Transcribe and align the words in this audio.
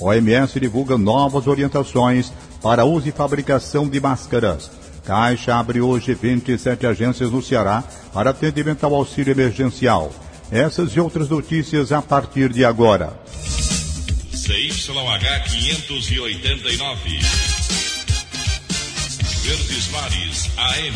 OMS 0.00 0.58
divulga 0.58 0.96
novas 0.96 1.46
orientações 1.46 2.32
para 2.62 2.86
uso 2.86 3.10
e 3.10 3.12
fabricação 3.12 3.86
de 3.86 4.00
máscaras. 4.00 4.70
Caixa 5.04 5.54
abre 5.54 5.82
hoje 5.82 6.14
27 6.14 6.86
agências 6.86 7.30
no 7.30 7.42
Ceará 7.42 7.84
para 8.14 8.30
atendimento 8.30 8.84
ao 8.84 8.94
auxílio 8.94 9.32
emergencial. 9.32 10.10
Essas 10.50 10.92
e 10.92 11.00
outras 11.00 11.28
notícias 11.28 11.92
a 11.92 12.00
partir 12.00 12.50
de 12.50 12.64
agora. 12.64 13.12
CYH 14.32 15.50
589. 15.50 17.57
Verdes 19.48 19.88
Mares 19.90 20.50
AM. 20.58 20.94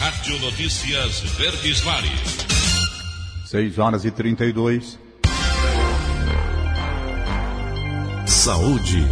Rádio 0.00 0.40
Notícias 0.40 1.20
Verdes 1.38 1.84
Mares. 1.84 2.10
6 3.44 3.78
horas 3.78 4.04
e 4.04 4.10
32. 4.10 4.98
Saúde. 8.26 9.06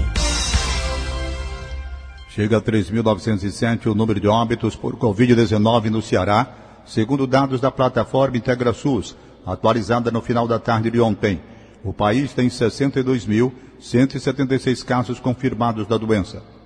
Chega 2.31 2.57
a 2.57 2.61
3.907 2.61 3.87
o 3.87 3.95
número 3.95 4.19
de 4.19 4.27
óbitos 4.27 4.75
por 4.75 4.97
Covid-19 4.97 5.91
no 5.91 6.03
Ceará, 6.03 6.83
segundo 6.85 7.25
dados 7.25 7.61
da 7.61 7.71
plataforma 7.71 8.37
IntegraSUS, 8.37 9.15
atualizada 9.47 10.11
no 10.11 10.21
final 10.21 10.49
da 10.49 10.59
tarde 10.59 10.91
de 10.91 11.01
ontem. 11.01 11.41
O 11.85 11.93
país 11.93 12.35
tem 12.35 12.49
62.176 12.49 14.85
casos 14.85 15.21
confirmados 15.21 15.87
da 15.87 15.97
doença. 15.97 16.59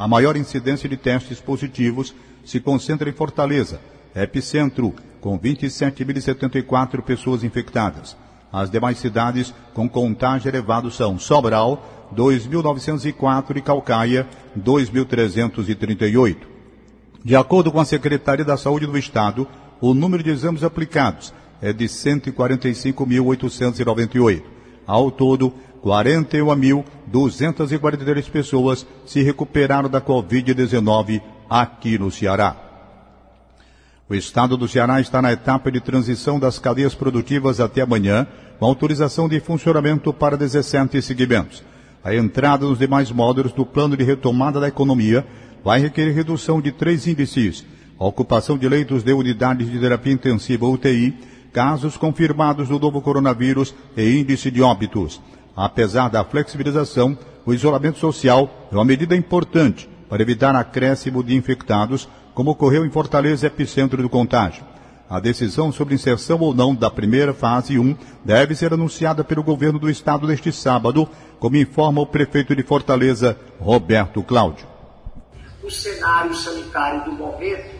A 0.00 0.08
maior 0.08 0.34
incidência 0.34 0.88
de 0.88 0.96
testes 0.96 1.38
positivos 1.42 2.14
se 2.42 2.58
concentra 2.58 3.10
em 3.10 3.12
Fortaleza, 3.12 3.82
epicentro, 4.14 4.94
com 5.20 5.38
27.074 5.38 7.02
pessoas 7.02 7.44
infectadas. 7.44 8.16
As 8.50 8.70
demais 8.70 8.96
cidades 8.96 9.52
com 9.74 9.86
contágio 9.86 10.48
elevado 10.48 10.90
são 10.90 11.18
Sobral, 11.18 12.08
2.904 12.16 13.58
e 13.58 13.60
Calcaia, 13.60 14.26
2.338. 14.58 16.36
De 17.22 17.36
acordo 17.36 17.70
com 17.70 17.78
a 17.78 17.84
Secretaria 17.84 18.42
da 18.42 18.56
Saúde 18.56 18.86
do 18.86 18.96
Estado, 18.96 19.46
o 19.82 19.92
número 19.92 20.22
de 20.22 20.30
exames 20.30 20.64
aplicados 20.64 21.34
é 21.60 21.74
de 21.74 21.84
145.898. 21.84 24.42
Ao 24.86 25.10
todo, 25.10 25.52
41.243 25.82 28.30
pessoas 28.30 28.86
se 29.06 29.22
recuperaram 29.22 29.88
da 29.88 30.00
Covid-19 30.00 31.22
aqui 31.48 31.98
no 31.98 32.10
Ceará. 32.10 32.56
O 34.08 34.14
estado 34.14 34.56
do 34.56 34.66
Ceará 34.66 35.00
está 35.00 35.22
na 35.22 35.32
etapa 35.32 35.70
de 35.70 35.80
transição 35.80 36.40
das 36.40 36.58
cadeias 36.58 36.94
produtivas 36.94 37.60
até 37.60 37.80
amanhã, 37.80 38.26
com 38.58 38.66
autorização 38.66 39.28
de 39.28 39.40
funcionamento 39.40 40.12
para 40.12 40.36
17 40.36 41.00
segmentos. 41.00 41.62
A 42.02 42.14
entrada 42.14 42.66
nos 42.66 42.78
demais 42.78 43.12
módulos 43.12 43.52
do 43.52 43.64
plano 43.64 43.96
de 43.96 44.02
retomada 44.02 44.58
da 44.58 44.68
economia 44.68 45.24
vai 45.62 45.80
requerer 45.80 46.14
redução 46.14 46.60
de 46.60 46.72
três 46.72 47.06
índices: 47.06 47.64
a 47.98 48.04
ocupação 48.04 48.58
de 48.58 48.68
leitos 48.68 49.02
de 49.02 49.12
unidades 49.12 49.70
de 49.70 49.78
terapia 49.78 50.12
intensiva 50.12 50.66
UTI, 50.66 51.14
casos 51.52 51.96
confirmados 51.96 52.68
do 52.68 52.80
novo 52.80 53.00
coronavírus 53.00 53.74
e 53.96 54.18
índice 54.18 54.50
de 54.50 54.60
óbitos. 54.60 55.20
Apesar 55.60 56.08
da 56.08 56.24
flexibilização, 56.24 57.18
o 57.44 57.52
isolamento 57.52 57.98
social 57.98 58.48
é 58.72 58.74
uma 58.74 58.82
medida 58.82 59.14
importante 59.14 59.86
para 60.08 60.22
evitar 60.22 60.56
acréscimo 60.56 61.22
de 61.22 61.34
infectados, 61.34 62.08
como 62.32 62.52
ocorreu 62.52 62.82
em 62.86 62.90
Fortaleza, 62.90 63.46
epicentro 63.46 64.00
do 64.00 64.08
contágio. 64.08 64.64
A 65.06 65.20
decisão 65.20 65.70
sobre 65.70 65.94
inserção 65.94 66.40
ou 66.40 66.54
não 66.54 66.74
da 66.74 66.90
primeira 66.90 67.34
fase 67.34 67.78
1 67.78 67.94
deve 68.24 68.54
ser 68.54 68.72
anunciada 68.72 69.22
pelo 69.22 69.42
governo 69.42 69.78
do 69.78 69.90
estado 69.90 70.26
neste 70.26 70.50
sábado, 70.50 71.06
como 71.38 71.58
informa 71.58 72.00
o 72.00 72.06
prefeito 72.06 72.56
de 72.56 72.62
Fortaleza, 72.62 73.38
Roberto 73.60 74.22
Cláudio. 74.22 74.66
O 75.62 75.70
cenário 75.70 76.34
sanitário 76.34 77.04
do 77.04 77.12
momento, 77.12 77.74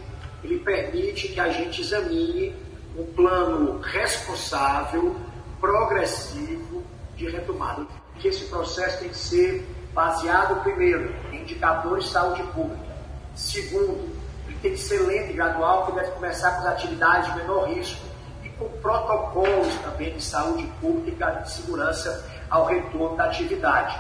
ele 0.45 0.59
permite 0.59 1.29
que 1.29 1.41
a 1.41 1.49
gente 1.49 1.81
examine 1.81 2.53
um 2.95 3.05
plano 3.07 3.81
responsável, 3.81 5.17
progressivo 5.59 6.90
de 7.21 7.31
retomada. 7.31 7.87
Que 8.19 8.29
esse 8.29 8.47
processo 8.47 8.99
tem 8.99 9.09
que 9.09 9.19
ser 9.19 9.67
baseado, 9.93 10.63
primeiro, 10.63 11.15
em 11.33 11.43
indicadores 11.43 12.05
de 12.05 12.11
saúde 12.11 12.43
pública. 12.55 12.97
Segundo, 13.35 14.09
ele 14.47 14.59
tem 14.63 14.73
que 14.73 14.79
ser 14.79 15.01
lento 15.01 15.31
e 15.31 15.35
gradual, 15.35 15.87
que 15.87 15.93
deve 15.93 16.11
começar 16.13 16.53
com 16.53 16.61
as 16.61 16.67
atividades 16.67 17.33
de 17.33 17.39
menor 17.39 17.69
risco 17.69 18.01
e 18.43 18.49
com 18.51 18.69
protocolos 18.81 19.75
também 19.83 20.15
de 20.15 20.23
saúde 20.23 20.67
pública 20.81 21.39
e 21.41 21.43
de 21.45 21.53
segurança 21.53 22.29
ao 22.49 22.67
retorno 22.67 23.17
da 23.17 23.25
atividade. 23.25 23.99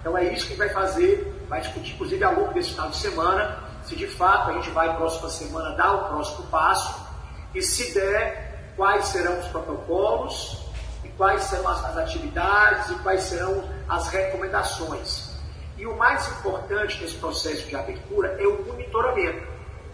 Então 0.00 0.18
é 0.18 0.32
isso 0.32 0.48
que 0.48 0.54
vai 0.54 0.68
fazer, 0.70 1.44
vai 1.48 1.60
discutir 1.60 1.94
inclusive 1.94 2.24
ao 2.24 2.34
longo 2.34 2.52
desse 2.52 2.70
final 2.70 2.90
de 2.90 2.96
semana, 2.96 3.58
se 3.84 3.94
de 3.94 4.06
fato 4.06 4.50
a 4.50 4.54
gente 4.54 4.70
vai 4.70 4.96
próxima 4.96 5.28
semana 5.28 5.76
dar 5.76 5.92
o 5.92 6.08
próximo 6.08 6.46
passo 6.48 7.06
e 7.54 7.62
se 7.62 7.94
der, 7.94 8.72
quais 8.76 9.06
serão 9.06 9.38
os 9.38 9.46
protocolos 9.48 10.61
quais 11.16 11.42
serão 11.44 11.68
as, 11.68 11.84
as 11.84 11.96
atividades 11.96 12.90
e 12.90 12.94
quais 12.96 13.22
serão 13.22 13.68
as 13.88 14.08
recomendações. 14.08 15.32
E 15.76 15.86
o 15.86 15.96
mais 15.96 16.28
importante 16.28 17.02
nesse 17.02 17.16
processo 17.16 17.66
de 17.66 17.74
abertura 17.74 18.36
é 18.38 18.46
o 18.46 18.64
monitoramento. 18.64 19.46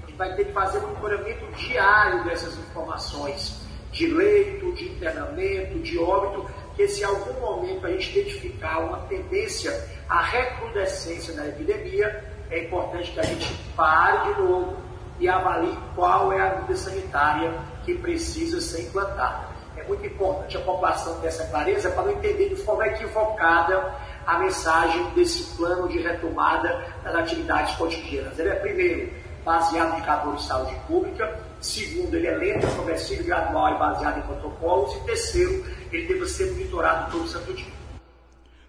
A 0.02 0.06
gente 0.06 0.16
vai 0.16 0.34
ter 0.34 0.46
que 0.46 0.52
fazer 0.52 0.78
um 0.78 0.88
monitoramento 0.88 1.46
diário 1.52 2.24
dessas 2.24 2.58
informações 2.58 3.60
de 3.90 4.06
leito, 4.06 4.72
de 4.74 4.88
internamento, 4.90 5.78
de 5.78 5.98
óbito, 5.98 6.48
que 6.76 6.86
se 6.86 7.00
em 7.00 7.04
algum 7.04 7.40
momento 7.40 7.86
a 7.86 7.90
gente 7.90 8.18
identificar 8.18 8.78
uma 8.80 8.98
tendência 9.06 9.72
à 10.08 10.22
recrudescência 10.22 11.34
da 11.34 11.46
epidemia, 11.46 12.24
é 12.50 12.64
importante 12.64 13.10
que 13.12 13.20
a 13.20 13.24
gente 13.24 13.52
pare 13.74 14.32
de 14.32 14.40
novo 14.40 14.76
e 15.18 15.28
avalie 15.28 15.76
qual 15.94 16.32
é 16.32 16.40
a 16.40 16.54
medida 16.56 16.76
sanitária 16.76 17.52
que 17.84 17.94
precisa 17.94 18.60
ser 18.60 18.82
implantada. 18.82 19.48
Muito 19.88 20.06
importante 20.06 20.56
a 20.56 20.60
população 20.60 21.18
ter 21.20 21.28
essa 21.28 21.46
clareza 21.46 21.90
para 21.90 22.02
não 22.04 22.12
entender 22.12 22.50
de 22.50 22.56
forma 22.56 22.86
equivocada 22.86 23.94
a 24.26 24.38
mensagem 24.38 25.02
desse 25.14 25.56
plano 25.56 25.88
de 25.88 25.98
retomada 25.98 26.84
das 27.02 27.14
atividades 27.14 27.74
cotidianas. 27.76 28.38
Ele 28.38 28.50
é, 28.50 28.54
primeiro, 28.56 29.10
baseado 29.44 29.94
em 29.94 29.96
indicadores 29.96 30.42
de 30.42 30.46
saúde 30.46 30.76
pública, 30.86 31.40
segundo, 31.58 32.14
ele 32.14 32.26
é 32.26 32.36
lento, 32.36 32.66
progressivo, 32.74 33.24
gradual 33.24 33.74
e 33.74 33.78
baseado 33.78 34.18
em 34.18 34.22
protocolos, 34.22 34.94
e 34.96 35.00
terceiro, 35.06 35.64
ele 35.90 36.06
deve 36.06 36.26
ser 36.26 36.52
monitorado 36.52 37.10
todo 37.10 37.26
santo 37.26 37.54
dia. 37.54 37.72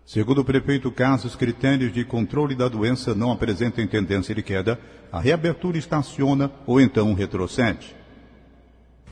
Segundo 0.06 0.40
o 0.40 0.46
prefeito, 0.46 0.90
caso 0.90 1.28
os 1.28 1.36
critérios 1.36 1.92
de 1.92 2.06
controle 2.06 2.56
da 2.56 2.68
doença 2.70 3.14
não 3.14 3.32
apresentem 3.32 3.86
tendência 3.86 4.34
de 4.34 4.42
queda, 4.42 4.80
a 5.12 5.20
reabertura 5.20 5.78
estaciona 5.78 6.50
ou 6.66 6.80
então 6.80 7.14
retrocede. 7.14 7.99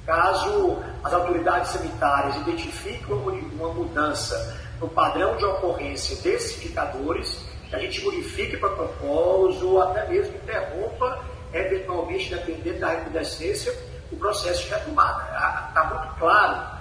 Caso 0.07 0.81
as 1.04 1.12
autoridades 1.12 1.69
sanitárias 1.71 2.38
identifiquem 2.38 3.13
uma 3.13 3.74
mudança 3.74 4.57
no 4.80 4.88
padrão 4.88 5.36
de 5.36 5.44
ocorrência 5.44 6.15
desses 6.24 6.63
indicadores, 6.63 7.45
a 7.74 7.77
gente 7.77 8.01
modifique 8.06 8.56
protocolos 8.56 9.62
ou 9.62 9.81
até 9.81 10.07
mesmo 10.07 10.33
interrompa, 10.38 11.25
eventualmente, 11.51 12.33
dependendo 12.33 12.80
da 12.80 12.88
recrudescência, 12.92 13.77
o 14.09 14.15
processo 14.15 14.63
de 14.63 14.69
retomada. 14.69 15.24
Está 15.68 15.83
muito 15.83 16.19
claro, 16.19 16.77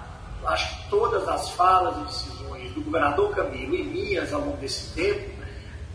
acho 0.47 0.77
que 0.85 0.89
todas 0.89 1.27
as 1.27 1.51
falas 1.51 1.97
e 1.97 2.01
decisões 2.05 2.73
do 2.75 2.81
governador 2.83 3.35
Camilo 3.35 3.75
e 3.75 3.83
minhas 3.83 4.33
ao 4.33 4.41
longo 4.41 4.57
desse 4.59 4.95
tempo 4.95 5.43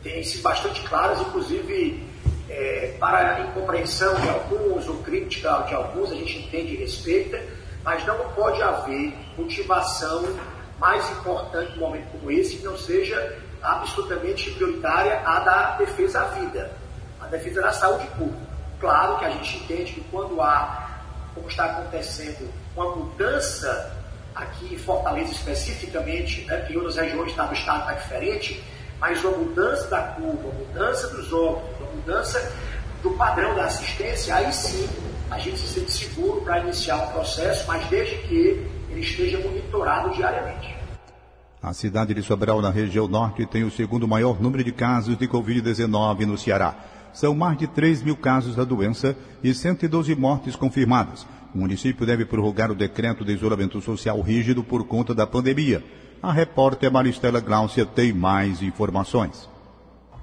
têm 0.04 0.22
sido 0.22 0.42
bastante 0.42 0.82
claras, 0.82 1.22
inclusive 1.22 2.11
é, 2.52 2.96
para 3.00 3.36
a 3.36 3.40
incompreensão 3.42 4.14
de 4.16 4.30
alguns 4.30 4.88
ou 4.88 4.98
crítica 4.98 5.64
de 5.68 5.74
alguns, 5.74 6.12
a 6.12 6.16
gente 6.16 6.40
entende 6.40 6.74
e 6.74 6.78
respeita, 6.78 7.42
mas 7.84 8.06
não 8.06 8.18
pode 8.36 8.62
haver 8.62 9.14
motivação 9.38 10.26
mais 10.78 11.10
importante 11.12 11.72
num 11.74 11.88
momento 11.88 12.12
como 12.12 12.30
esse 12.30 12.58
que 12.58 12.64
não 12.64 12.78
seja 12.78 13.38
absolutamente 13.62 14.52
prioritária 14.52 15.22
a 15.26 15.40
da 15.40 15.78
defesa 15.78 16.22
à 16.22 16.26
vida, 16.26 16.72
a 17.22 17.28
defesa 17.28 17.62
da 17.62 17.72
saúde 17.72 18.06
pública. 18.18 18.52
Claro 18.80 19.20
que 19.20 19.26
a 19.26 19.30
gente 19.30 19.58
entende 19.58 19.94
que 19.94 20.02
quando 20.12 20.42
há, 20.42 20.90
como 21.34 21.48
está 21.48 21.66
acontecendo, 21.66 22.52
uma 22.76 22.96
mudança 22.96 23.96
aqui 24.36 24.74
em 24.74 24.78
Fortaleza 24.78 25.32
especificamente, 25.32 26.46
né, 26.46 26.62
que 26.66 26.74
em 26.74 26.78
outras 26.78 26.98
regiões 26.98 27.34
do 27.34 27.54
estado 27.54 27.54
está 27.54 27.94
diferente, 27.94 28.64
mas 29.00 29.24
uma 29.24 29.38
mudança 29.38 29.88
da 29.88 30.02
curva, 30.02 30.50
mudança 30.50 31.08
dos 31.10 31.32
uma 31.32 31.62
mudança 31.96 32.52
do 33.02 33.12
padrão 33.12 33.56
da 33.56 33.66
assistência, 33.66 34.36
aí 34.36 34.52
sim 34.54 34.88
a 35.30 35.40
gente 35.40 35.58
se 35.58 35.80
sente 35.80 35.92
seguro 35.92 36.42
para 36.42 36.60
iniciar 36.60 36.98
o 36.98 37.12
processo, 37.14 37.66
mas 37.66 37.88
desde 37.88 38.18
que 38.28 38.68
ele 38.90 39.00
esteja 39.00 39.40
monitorado 39.40 40.14
diariamente. 40.14 40.76
A 41.64 41.74
cidade 41.74 42.14
de 42.14 42.22
Sobral, 42.22 42.62
na 42.62 42.70
região 42.70 43.08
norte, 43.08 43.46
tem 43.46 43.64
o 43.64 43.72
segundo 43.72 44.08
maior 44.08 44.42
número 44.42 44.64
de 44.64 44.72
casos 44.72 45.18
de 45.18 45.28
Covid-19 45.28 46.26
no 46.26 46.38
Ceará. 46.38 46.76
São 47.14 47.36
mais 47.36 47.58
de 47.58 47.68
3 47.68 48.02
mil 48.02 48.18
casos 48.18 48.56
da 48.56 48.64
doença 48.64 49.16
e 49.44 49.54
112 49.54 50.14
mortes 50.16 50.56
confirmadas. 50.56 51.26
O 51.54 51.60
município 51.60 52.06
deve 52.06 52.26
prorrogar 52.26 52.72
o 52.72 52.76
decreto 52.76 53.24
de 53.24 53.34
isolamento 53.34 53.80
social 53.80 54.20
rígido 54.22 54.64
por 54.64 54.86
conta 54.86 55.14
da 55.14 55.28
pandemia. 55.28 55.84
A 56.22 56.32
repórter 56.32 56.92
Maristela 56.92 57.40
Glaucia 57.40 57.86
tem 57.86 58.12
mais 58.12 58.62
informações. 58.62 59.50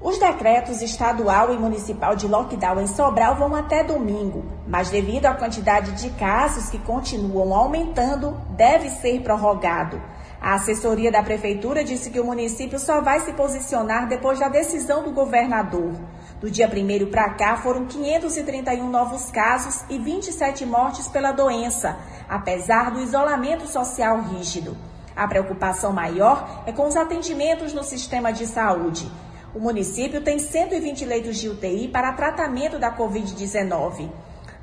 Os 0.01 0.17
decretos 0.17 0.81
estadual 0.81 1.53
e 1.53 1.59
municipal 1.59 2.15
de 2.15 2.29
lockdown 2.29 2.81
em 2.81 2.87
Sobral 2.87 3.35
vão 3.35 3.57
até 3.57 3.83
domingo, 3.83 4.45
mas 4.65 4.91
devido 4.91 5.27
à 5.27 5.35
quantidade 5.35 5.91
de 6.01 6.11
casos 6.11 6.71
que 6.71 6.79
continuam 6.79 7.53
aumentando, 7.53 8.41
deve 8.51 8.91
ser 8.91 9.21
prorrogado. 9.23 10.01
A 10.41 10.55
assessoria 10.55 11.11
da 11.11 11.21
prefeitura 11.21 11.83
disse 11.83 12.11
que 12.11 12.21
o 12.21 12.25
município 12.25 12.79
só 12.79 13.01
vai 13.01 13.19
se 13.21 13.33
posicionar 13.33 14.07
depois 14.07 14.39
da 14.39 14.49
decisão 14.49 15.03
do 15.03 15.11
governador. 15.11 15.93
Do 16.41 16.49
dia 16.49 16.69
1 16.69 17.11
para 17.11 17.31
cá 17.31 17.57
foram 17.57 17.87
531 17.87 18.89
novos 18.89 19.33
casos 19.33 19.85
e 19.91 19.99
27 19.99 20.65
mortes 20.65 21.09
pela 21.09 21.33
doença, 21.33 21.99
apesar 22.29 22.93
do 22.93 23.01
isolamento 23.01 23.67
social 23.67 24.23
rígido. 24.23 24.77
A 25.17 25.27
preocupação 25.27 25.93
maior 25.93 26.63
é 26.67 26.71
com 26.71 26.87
os 26.87 26.95
atendimentos 26.95 27.75
no 27.75 27.83
sistema 27.83 28.33
de 28.33 28.47
saúde. 28.47 29.11
O 29.59 29.61
município 29.61 30.21
tem 30.21 30.39
120 30.39 31.05
leitos 31.05 31.37
de 31.37 31.49
UTI 31.49 31.89
para 31.89 32.13
tratamento 32.13 32.79
da 32.79 32.97
Covid-19. 32.97 34.09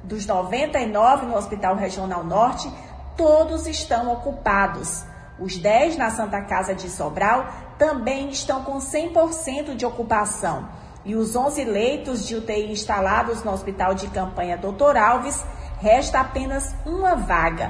Dos 0.01 0.25
99 0.25 1.25
no 1.25 1.35
Hospital 1.35 1.75
Regional 1.75 2.23
Norte, 2.23 2.71
todos 3.17 3.67
estão 3.67 4.09
ocupados. 4.13 5.03
Os 5.37 5.57
10 5.57 5.97
na 5.97 6.11
Santa 6.11 6.41
Casa 6.43 6.73
de 6.73 6.89
Sobral 6.89 7.45
também 7.77 8.29
estão 8.29 8.63
com 8.63 8.77
100% 8.77 9.75
de 9.75 9.85
ocupação. 9.85 10.69
E 11.03 11.13
os 11.13 11.35
11 11.35 11.65
leitos 11.65 12.25
de 12.25 12.37
UTI 12.37 12.71
instalados 12.71 13.43
no 13.43 13.51
Hospital 13.51 13.95
de 13.95 14.07
Campanha 14.07 14.55
Doutor 14.55 14.95
Alves, 14.95 15.43
resta 15.77 16.21
apenas 16.21 16.73
uma 16.85 17.15
vaga. 17.15 17.69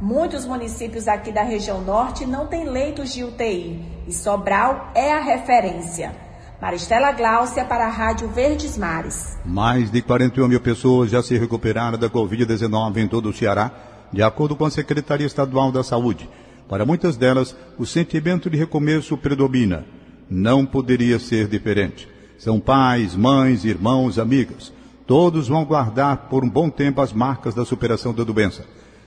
Muitos 0.00 0.46
municípios 0.46 1.08
aqui 1.08 1.32
da 1.32 1.42
região 1.42 1.80
norte 1.80 2.24
não 2.24 2.46
têm 2.46 2.66
leitos 2.66 3.12
de 3.12 3.24
UTI 3.24 4.04
e 4.06 4.12
Sobral 4.12 4.92
é 4.94 5.12
a 5.12 5.18
referência. 5.18 6.29
Maristela 6.60 7.10
Gláucia 7.12 7.64
para 7.64 7.86
a 7.86 7.90
Rádio 7.90 8.28
Verdes 8.28 8.76
Mares. 8.76 9.38
Mais 9.46 9.90
de 9.90 10.02
41 10.02 10.46
mil 10.46 10.60
pessoas 10.60 11.10
já 11.10 11.22
se 11.22 11.38
recuperaram 11.38 11.96
da 11.96 12.10
Covid-19 12.10 12.98
em 12.98 13.08
todo 13.08 13.30
o 13.30 13.32
Ceará, 13.32 13.70
de 14.12 14.22
acordo 14.22 14.54
com 14.54 14.66
a 14.66 14.70
Secretaria 14.70 15.26
Estadual 15.26 15.72
da 15.72 15.82
Saúde. 15.82 16.28
Para 16.68 16.84
muitas 16.84 17.16
delas, 17.16 17.56
o 17.78 17.86
sentimento 17.86 18.50
de 18.50 18.58
recomeço 18.58 19.16
predomina. 19.16 19.86
Não 20.28 20.66
poderia 20.66 21.18
ser 21.18 21.48
diferente. 21.48 22.06
São 22.38 22.60
pais, 22.60 23.16
mães, 23.16 23.64
irmãos, 23.64 24.18
amigas. 24.18 24.70
Todos 25.06 25.48
vão 25.48 25.64
guardar 25.64 26.28
por 26.28 26.44
um 26.44 26.48
bom 26.48 26.68
tempo 26.68 27.00
as 27.00 27.10
marcas 27.10 27.54
da 27.54 27.64
superação 27.64 28.12
da 28.12 28.22
doença. 28.22 28.66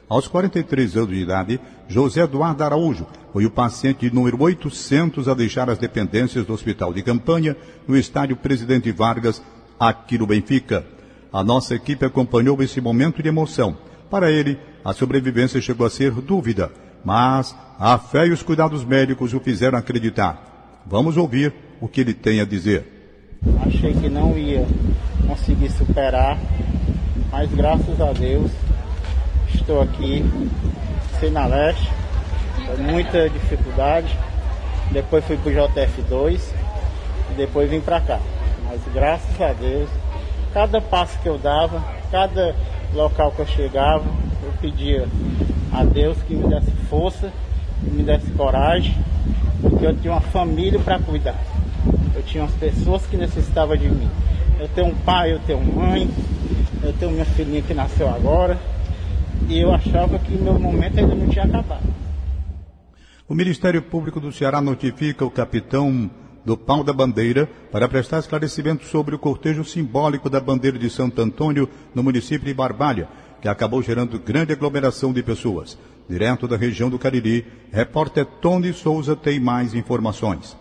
Aos 0.09 0.27
43 0.27 0.97
anos 0.97 1.09
de 1.09 1.21
idade, 1.21 1.59
José 1.87 2.21
Eduardo 2.21 2.63
Araújo 2.63 3.07
foi 3.31 3.45
o 3.45 3.51
paciente 3.51 4.13
número 4.13 4.41
800 4.41 5.27
a 5.27 5.33
deixar 5.33 5.69
as 5.69 5.77
dependências 5.77 6.45
do 6.45 6.53
hospital 6.53 6.93
de 6.93 7.01
campanha 7.01 7.55
no 7.87 7.97
estádio 7.97 8.35
Presidente 8.35 8.91
Vargas, 8.91 9.41
aqui 9.79 10.17
no 10.17 10.27
Benfica. 10.27 10.85
A 11.31 11.43
nossa 11.43 11.73
equipe 11.73 12.05
acompanhou 12.05 12.61
esse 12.61 12.79
momento 12.79 13.23
de 13.23 13.29
emoção. 13.29 13.75
Para 14.09 14.29
ele, 14.29 14.59
a 14.85 14.93
sobrevivência 14.93 15.59
chegou 15.59 15.87
a 15.87 15.89
ser 15.89 16.11
dúvida, 16.11 16.71
mas 17.03 17.55
a 17.79 17.97
fé 17.97 18.27
e 18.27 18.31
os 18.31 18.43
cuidados 18.43 18.85
médicos 18.85 19.33
o 19.33 19.39
fizeram 19.39 19.77
acreditar. 19.77 20.81
Vamos 20.85 21.17
ouvir 21.17 21.53
o 21.81 21.87
que 21.87 22.01
ele 22.01 22.13
tem 22.13 22.39
a 22.39 22.45
dizer. 22.45 23.39
Achei 23.65 23.93
que 23.93 24.09
não 24.09 24.37
ia 24.37 24.65
conseguir 25.27 25.71
superar, 25.71 26.37
mas 27.31 27.49
graças 27.51 27.99
a 27.99 28.13
Deus 28.13 28.51
estou 29.55 29.81
aqui, 29.81 30.23
na 31.31 31.45
Leste, 31.45 31.89
com 32.67 32.83
muita 32.83 33.29
dificuldade. 33.29 34.17
Depois 34.91 35.23
fui 35.25 35.37
para 35.37 35.49
o 35.49 35.55
JF2 35.55 36.41
e 37.31 37.33
depois 37.35 37.69
vim 37.69 37.79
para 37.79 38.01
cá. 38.01 38.19
Mas 38.65 38.81
graças 38.93 39.41
a 39.41 39.53
Deus, 39.53 39.89
cada 40.53 40.81
passo 40.81 41.17
que 41.19 41.29
eu 41.29 41.37
dava, 41.37 41.81
cada 42.11 42.55
local 42.93 43.31
que 43.31 43.39
eu 43.39 43.47
chegava, 43.47 44.03
eu 44.43 44.51
pedia 44.59 45.07
a 45.71 45.83
Deus 45.83 46.17
que 46.27 46.35
me 46.35 46.47
desse 46.49 46.71
força, 46.89 47.31
que 47.83 47.89
me 47.89 48.03
desse 48.03 48.29
coragem, 48.31 48.95
porque 49.61 49.85
eu 49.85 49.95
tinha 49.95 50.13
uma 50.13 50.21
família 50.21 50.79
para 50.79 50.99
cuidar. 50.99 51.39
Eu 52.13 52.21
tinha 52.23 52.43
umas 52.43 52.53
pessoas 52.55 53.05
que 53.05 53.15
necessitavam 53.15 53.77
de 53.77 53.89
mim. 53.89 54.09
Eu 54.59 54.67
tenho 54.67 54.87
um 54.87 54.95
pai, 54.95 55.31
eu 55.31 55.39
tenho 55.39 55.61
mãe, 55.61 56.09
eu 56.83 56.93
tenho 56.93 57.11
minha 57.11 57.25
filhinha 57.25 57.61
que 57.61 57.73
nasceu 57.73 58.09
agora 58.09 58.59
e 59.49 59.59
eu 59.59 59.73
achava 59.73 60.17
que 60.19 60.33
meu 60.33 60.57
momento 60.57 60.99
ainda 60.99 61.15
não 61.15 61.27
tinha 61.27 61.45
acabado. 61.45 61.83
O 63.27 63.35
Ministério 63.35 63.81
Público 63.81 64.19
do 64.19 64.31
Ceará 64.31 64.61
notifica 64.61 65.25
o 65.25 65.31
capitão 65.31 66.09
do 66.45 66.57
Pau 66.57 66.83
da 66.83 66.91
Bandeira 66.91 67.49
para 67.71 67.87
prestar 67.87 68.19
esclarecimento 68.19 68.85
sobre 68.85 69.15
o 69.15 69.19
cortejo 69.19 69.63
simbólico 69.63 70.29
da 70.29 70.39
bandeira 70.39 70.77
de 70.77 70.89
Santo 70.89 71.21
Antônio 71.21 71.69
no 71.95 72.03
município 72.03 72.45
de 72.45 72.53
Barbalha, 72.53 73.07
que 73.41 73.47
acabou 73.47 73.81
gerando 73.81 74.19
grande 74.19 74.51
aglomeração 74.51 75.13
de 75.13 75.23
pessoas. 75.23 75.77
Direto 76.09 76.47
da 76.47 76.57
região 76.57 76.89
do 76.89 76.99
Cariri, 76.99 77.45
repórter 77.71 78.25
Tony 78.25 78.73
Souza 78.73 79.15
tem 79.15 79.39
mais 79.39 79.73
informações. 79.73 80.57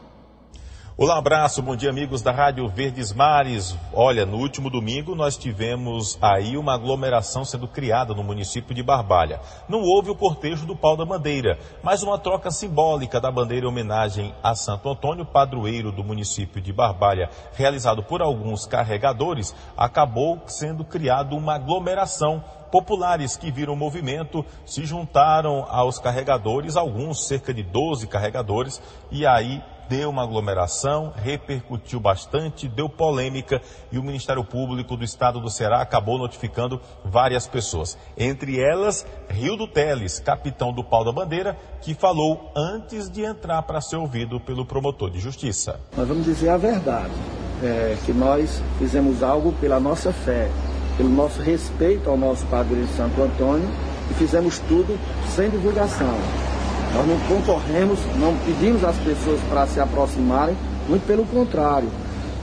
Olá, 0.94 1.16
abraço, 1.16 1.62
bom 1.62 1.74
dia 1.74 1.88
amigos 1.88 2.20
da 2.20 2.30
Rádio 2.30 2.68
Verdes 2.68 3.14
Mares. 3.14 3.74
Olha, 3.94 4.26
no 4.26 4.36
último 4.36 4.68
domingo 4.68 5.14
nós 5.14 5.38
tivemos 5.38 6.18
aí 6.20 6.54
uma 6.54 6.74
aglomeração 6.74 7.46
sendo 7.46 7.66
criada 7.66 8.12
no 8.12 8.22
município 8.22 8.74
de 8.74 8.82
Barbalha. 8.82 9.40
Não 9.66 9.80
houve 9.80 10.10
o 10.10 10.14
cortejo 10.14 10.66
do 10.66 10.76
pau 10.76 10.94
da 10.94 11.06
bandeira, 11.06 11.58
mas 11.82 12.02
uma 12.02 12.18
troca 12.18 12.50
simbólica 12.50 13.18
da 13.18 13.30
bandeira 13.30 13.64
em 13.64 13.68
homenagem 13.70 14.34
a 14.42 14.54
Santo 14.54 14.90
Antônio, 14.90 15.24
padroeiro 15.24 15.90
do 15.90 16.04
município 16.04 16.60
de 16.60 16.74
Barbalha, 16.74 17.30
realizado 17.54 18.02
por 18.02 18.20
alguns 18.20 18.66
carregadores, 18.66 19.54
acabou 19.74 20.42
sendo 20.46 20.84
criado 20.84 21.34
uma 21.34 21.54
aglomeração 21.54 22.44
populares 22.70 23.36
que 23.36 23.50
viram 23.50 23.74
o 23.74 23.76
movimento 23.76 24.44
se 24.64 24.86
juntaram 24.86 25.66
aos 25.68 25.98
carregadores, 25.98 26.74
alguns, 26.74 27.26
cerca 27.26 27.52
de 27.52 27.62
12 27.62 28.06
carregadores, 28.06 28.80
e 29.10 29.26
aí 29.26 29.62
deu 29.88 30.10
uma 30.10 30.22
aglomeração, 30.22 31.12
repercutiu 31.16 32.00
bastante, 32.00 32.68
deu 32.68 32.88
polêmica 32.88 33.60
e 33.90 33.98
o 33.98 34.02
Ministério 34.02 34.44
Público 34.44 34.96
do 34.96 35.04
Estado 35.04 35.40
do 35.40 35.50
Ceará 35.50 35.80
acabou 35.80 36.18
notificando 36.18 36.80
várias 37.04 37.46
pessoas. 37.46 37.98
Entre 38.16 38.60
elas, 38.60 39.06
Rio 39.28 39.56
do 39.56 39.66
Teles, 39.66 40.18
capitão 40.18 40.72
do 40.72 40.84
Pau 40.84 41.04
da 41.04 41.12
Bandeira, 41.12 41.56
que 41.80 41.94
falou 41.94 42.50
antes 42.56 43.10
de 43.10 43.22
entrar 43.22 43.62
para 43.62 43.80
ser 43.80 43.96
ouvido 43.96 44.40
pelo 44.40 44.64
promotor 44.64 45.10
de 45.10 45.20
justiça. 45.20 45.80
Nós 45.96 46.08
vamos 46.08 46.24
dizer 46.24 46.48
a 46.50 46.56
verdade, 46.56 47.12
é, 47.62 47.96
que 48.04 48.12
nós 48.12 48.62
fizemos 48.78 49.22
algo 49.22 49.52
pela 49.54 49.78
nossa 49.78 50.12
fé, 50.12 50.50
pelo 50.96 51.08
nosso 51.08 51.40
respeito 51.40 52.10
ao 52.10 52.16
nosso 52.16 52.44
Padre 52.46 52.86
Santo 52.96 53.22
Antônio 53.22 53.68
e 54.10 54.14
fizemos 54.14 54.58
tudo 54.60 54.98
sem 55.34 55.48
divulgação. 55.48 56.51
Nós 56.94 57.06
não 57.06 57.18
concorremos, 57.20 57.98
não 58.18 58.36
pedimos 58.38 58.84
às 58.84 58.96
pessoas 58.96 59.40
para 59.48 59.66
se 59.66 59.80
aproximarem, 59.80 60.56
muito 60.88 61.06
pelo 61.06 61.24
contrário. 61.24 61.88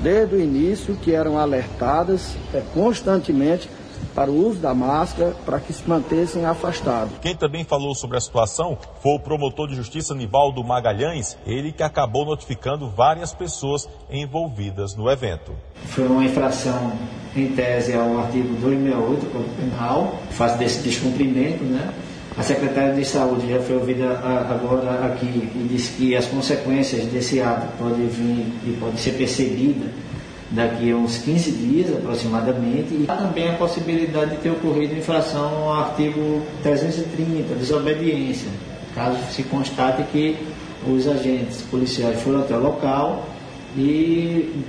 Desde 0.01 0.36
o 0.36 0.39
início 0.39 0.96
que 0.96 1.13
eram 1.13 1.38
alertadas 1.38 2.36
é, 2.53 2.62
constantemente 2.74 3.70
para 4.15 4.32
o 4.32 4.48
uso 4.48 4.60
da 4.60 4.74
máscara 4.74 5.36
para 5.46 5.60
que 5.60 5.72
se 5.72 5.88
mantessem 5.88 6.46
afastados. 6.46 7.13
Quem 7.22 7.36
também 7.36 7.63
falou 7.63 7.94
sobre 7.94 8.18
a 8.18 8.22
situação 8.22 8.77
foi 9.01 9.13
o 9.13 9.20
promotor 9.20 9.68
de 9.68 9.75
justiça 9.75 10.15
Nivaldo 10.15 10.63
Magalhães, 10.63 11.38
ele 11.46 11.72
que 11.72 11.84
acabou 11.84 12.25
notificando 12.25 12.89
várias 12.89 13.34
pessoas 13.34 13.88
envolvidas 14.10 14.96
no 14.96 15.10
evento. 15.10 15.53
Foi 15.89 16.08
uma 16.08 16.24
infração 16.24 16.91
em 17.36 17.50
tese 17.50 17.94
ao 17.94 18.20
artigo 18.20 18.56
268 18.56 19.25
do 19.25 19.32
Código 19.32 19.56
Penal, 19.56 20.15
faz 20.32 20.58
desse 20.58 20.82
descumprimento, 20.82 21.63
né? 21.63 21.94
A 22.39 22.41
secretária 22.41 22.93
de 22.93 23.03
Saúde 23.03 23.51
já 23.51 23.60
foi 23.60 23.75
ouvida 23.75 24.17
agora 24.50 25.05
aqui 25.08 25.25
e 25.25 25.67
disse 25.69 25.91
que 25.91 26.15
as 26.15 26.25
consequências 26.25 27.03
desse 27.08 27.41
ato 27.41 27.67
podem 27.77 28.08
vir 28.08 28.46
e 28.65 28.77
podem 28.79 28.96
ser 28.96 29.12
percebidas 29.12 29.89
daqui 30.50 30.89
a 30.89 30.96
uns 30.96 31.17
15 31.17 31.51
dias 31.51 31.93
aproximadamente. 31.93 32.93
E 32.93 33.05
há 33.10 33.15
também 33.17 33.50
a 33.50 33.55
possibilidade 33.55 34.31
de 34.31 34.38
ter 34.38 34.51
ocorrido 34.51 34.96
infração 34.96 35.65
ao 35.65 35.74
artigo 35.74 36.41
330, 36.63 37.55
desobediência, 37.55 38.48
caso 38.96 39.17
se 39.34 39.43
constate 39.43 40.03
que 40.03 40.38
os 40.88 41.10
agentes 41.10 41.62
policiais 41.63 42.22
foram 42.22 42.39
até 42.39 42.55
o 42.55 42.62
local 42.62 43.27
e 43.75 44.63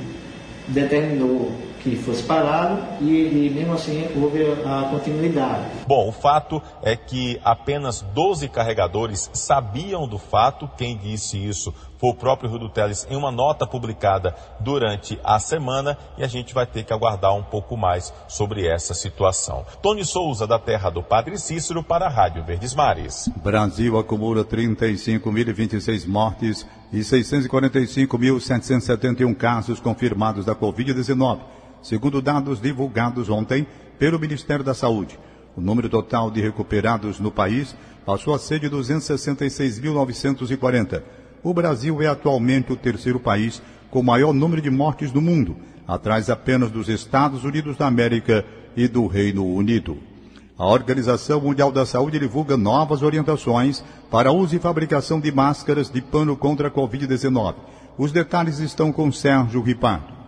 determinou 0.66 1.52
que 1.82 1.96
fosse 1.96 2.22
parado 2.22 2.82
e, 3.00 3.46
e, 3.46 3.50
mesmo 3.50 3.75
assim 3.75 4.06
houve 4.16 4.42
a 4.64 4.88
continuidade. 4.90 5.64
Bom, 5.87 6.08
o 6.08 6.12
fato 6.12 6.62
é 6.82 6.94
que 6.94 7.40
apenas 7.44 8.02
12 8.14 8.49
carregadores 8.49 9.30
sabiam 9.32 10.06
do 10.06 10.18
fato. 10.18 10.68
Quem 10.76 10.96
disse 10.96 11.37
isso 11.37 11.75
foi 12.00 12.11
o 12.11 12.14
próprio 12.14 12.50
Rio 12.50 12.69
Teles 12.69 13.07
em 13.11 13.16
uma 13.16 13.30
nota 13.30 13.66
publicada 13.66 14.35
durante 14.59 15.21
a 15.23 15.38
semana 15.38 15.97
e 16.19 16.25
a 16.25 16.26
gente 16.26 16.52
vai 16.52 16.66
ter 16.66 16.83
que 16.83 16.92
aguardar 16.92 17.37
um 17.37 17.42
pouco 17.42 17.76
mais 17.76 18.12
sobre 18.26 18.66
essa 18.66 18.92
situação. 18.95 19.64
Tony 19.83 20.04
Souza, 20.04 20.45
da 20.47 20.59
terra 20.59 20.90
do 20.90 21.02
Padre 21.02 21.38
Cícero, 21.38 21.83
para 21.83 22.07
a 22.07 22.11
Rádio 22.11 22.42
Verdes 22.42 22.75
Mares. 22.75 23.30
Brasil 23.37 23.99
acumula 23.99 24.42
35.026 24.45 26.09
mortes 26.09 26.66
e 26.92 27.00
645.771 27.00 29.37
casos 29.37 29.78
confirmados 29.78 30.45
da 30.45 30.57
Covid-19 30.57 31.61
segundo 31.83 32.21
dados 32.21 32.61
divulgados 32.61 33.30
ontem 33.30 33.66
pelo 33.99 34.19
Ministério 34.19 34.62
da 34.64 34.75
Saúde. 34.75 35.19
O 35.57 35.61
número 35.61 35.88
total 35.88 36.30
de 36.30 36.40
recuperados 36.40 37.19
no 37.19 37.33
país 37.33 37.75
passou 38.04 38.35
a 38.35 38.38
ser 38.38 38.61
de 38.61 38.71
266.940. 38.71 41.02
O 41.42 41.54
Brasil 41.54 42.02
é 42.02 42.06
atualmente 42.06 42.73
o 42.73 42.76
terceiro 42.76 43.18
país 43.18 43.62
com 43.90 44.02
maior 44.02 44.32
número 44.32 44.61
de 44.61 44.70
mortes 44.70 45.11
do 45.11 45.23
mundo, 45.23 45.56
atrás 45.88 46.28
apenas 46.28 46.70
dos 46.70 46.88
Estados 46.88 47.44
Unidos 47.44 47.76
da 47.76 47.87
América 47.87 48.44
e 48.76 48.87
do 48.87 49.06
Reino 49.06 49.47
Unido. 49.47 49.99
A 50.59 50.66
Organização 50.66 51.40
Mundial 51.40 51.73
da 51.73 51.87
Saúde 51.87 52.18
divulga 52.18 52.56
novas 52.59 53.00
orientações 53.02 53.82
para 54.11 54.30
uso 54.30 54.54
e 54.54 54.59
fabricação 54.59 55.18
de 55.18 55.32
máscaras 55.32 55.90
de 55.90 56.02
pano 56.02 56.37
contra 56.37 56.68
a 56.68 56.70
Covid-19. 56.70 57.54
Os 57.97 58.12
detalhes 58.12 58.59
estão 58.59 58.92
com 58.92 59.11
Sérgio 59.11 59.62
Ripardo. 59.62 60.20